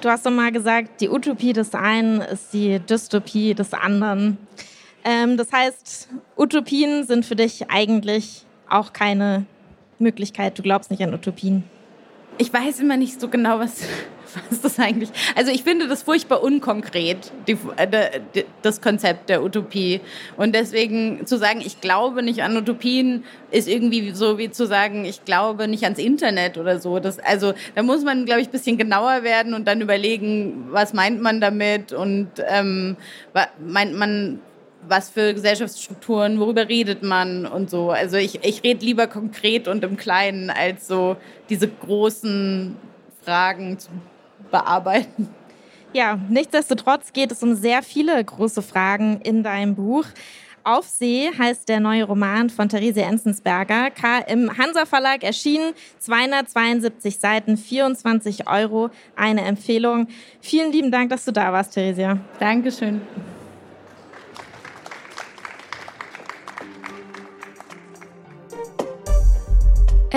Du 0.00 0.08
hast 0.08 0.24
doch 0.24 0.30
mal 0.30 0.52
gesagt, 0.52 1.02
die 1.02 1.10
Utopie 1.10 1.52
des 1.52 1.74
einen 1.74 2.22
ist 2.22 2.54
die 2.54 2.78
Dystopie 2.78 3.52
des 3.52 3.74
anderen. 3.74 4.38
Ähm, 5.04 5.36
das 5.36 5.52
heißt, 5.52 6.08
Utopien 6.34 7.04
sind 7.04 7.26
für 7.26 7.36
dich 7.36 7.70
eigentlich 7.70 8.46
auch 8.70 8.92
keine 8.92 9.46
Möglichkeit. 9.98 10.58
Du 10.58 10.62
glaubst 10.62 10.90
nicht 10.90 11.02
an 11.02 11.14
Utopien. 11.14 11.64
Ich 12.38 12.52
weiß 12.52 12.80
immer 12.80 12.96
nicht 12.96 13.20
so 13.20 13.28
genau, 13.28 13.58
was, 13.58 13.82
was 14.48 14.62
das 14.62 14.78
eigentlich. 14.78 15.10
Also 15.36 15.52
ich 15.52 15.62
finde 15.62 15.88
das 15.88 16.04
furchtbar 16.04 16.42
unkonkret, 16.42 17.32
die, 17.46 17.58
äh, 17.76 18.20
das 18.62 18.80
Konzept 18.80 19.28
der 19.28 19.42
Utopie. 19.42 20.00
Und 20.38 20.54
deswegen 20.54 21.26
zu 21.26 21.36
sagen, 21.36 21.60
ich 21.60 21.82
glaube 21.82 22.22
nicht 22.22 22.42
an 22.42 22.56
Utopien, 22.56 23.24
ist 23.50 23.68
irgendwie 23.68 24.12
so 24.12 24.38
wie 24.38 24.50
zu 24.50 24.66
sagen, 24.66 25.04
ich 25.04 25.26
glaube 25.26 25.68
nicht 25.68 25.84
ans 25.84 25.98
Internet 25.98 26.56
oder 26.56 26.78
so. 26.78 26.98
Das, 26.98 27.18
also 27.18 27.52
da 27.74 27.82
muss 27.82 28.04
man, 28.04 28.24
glaube 28.24 28.40
ich, 28.40 28.48
ein 28.48 28.52
bisschen 28.52 28.78
genauer 28.78 29.22
werden 29.22 29.52
und 29.52 29.68
dann 29.68 29.82
überlegen, 29.82 30.68
was 30.70 30.94
meint 30.94 31.20
man 31.20 31.42
damit 31.42 31.92
und 31.92 32.30
ähm, 32.48 32.96
meint 33.58 33.94
man 33.94 34.40
was 34.86 35.10
für 35.10 35.34
Gesellschaftsstrukturen, 35.34 36.40
worüber 36.40 36.68
redet 36.68 37.02
man 37.02 37.46
und 37.46 37.70
so. 37.70 37.90
Also 37.90 38.16
ich, 38.16 38.44
ich 38.44 38.62
rede 38.62 38.84
lieber 38.84 39.06
konkret 39.06 39.68
und 39.68 39.84
im 39.84 39.96
Kleinen, 39.96 40.50
als 40.50 40.86
so 40.86 41.16
diese 41.48 41.68
großen 41.68 42.76
Fragen 43.22 43.78
zu 43.78 43.90
bearbeiten. 44.50 45.28
Ja, 45.92 46.18
nichtsdestotrotz 46.28 47.12
geht 47.12 47.32
es 47.32 47.42
um 47.42 47.54
sehr 47.54 47.82
viele 47.82 48.22
große 48.24 48.62
Fragen 48.62 49.20
in 49.22 49.42
deinem 49.42 49.74
Buch. 49.74 50.04
Auf 50.62 50.86
See 50.86 51.30
heißt 51.36 51.68
der 51.68 51.80
neue 51.80 52.04
Roman 52.04 52.50
von 52.50 52.68
Therese 52.68 53.02
Enzensberger. 53.02 53.88
Im 54.28 54.56
Hansa 54.56 54.84
Verlag 54.84 55.24
erschienen, 55.24 55.72
272 55.98 57.18
Seiten, 57.18 57.56
24 57.56 58.46
Euro, 58.46 58.90
eine 59.16 59.42
Empfehlung. 59.42 60.08
Vielen 60.40 60.70
lieben 60.70 60.92
Dank, 60.92 61.10
dass 61.10 61.24
du 61.24 61.32
da 61.32 61.52
warst, 61.52 61.74
Theresia. 61.74 62.18
Dankeschön. 62.38 63.00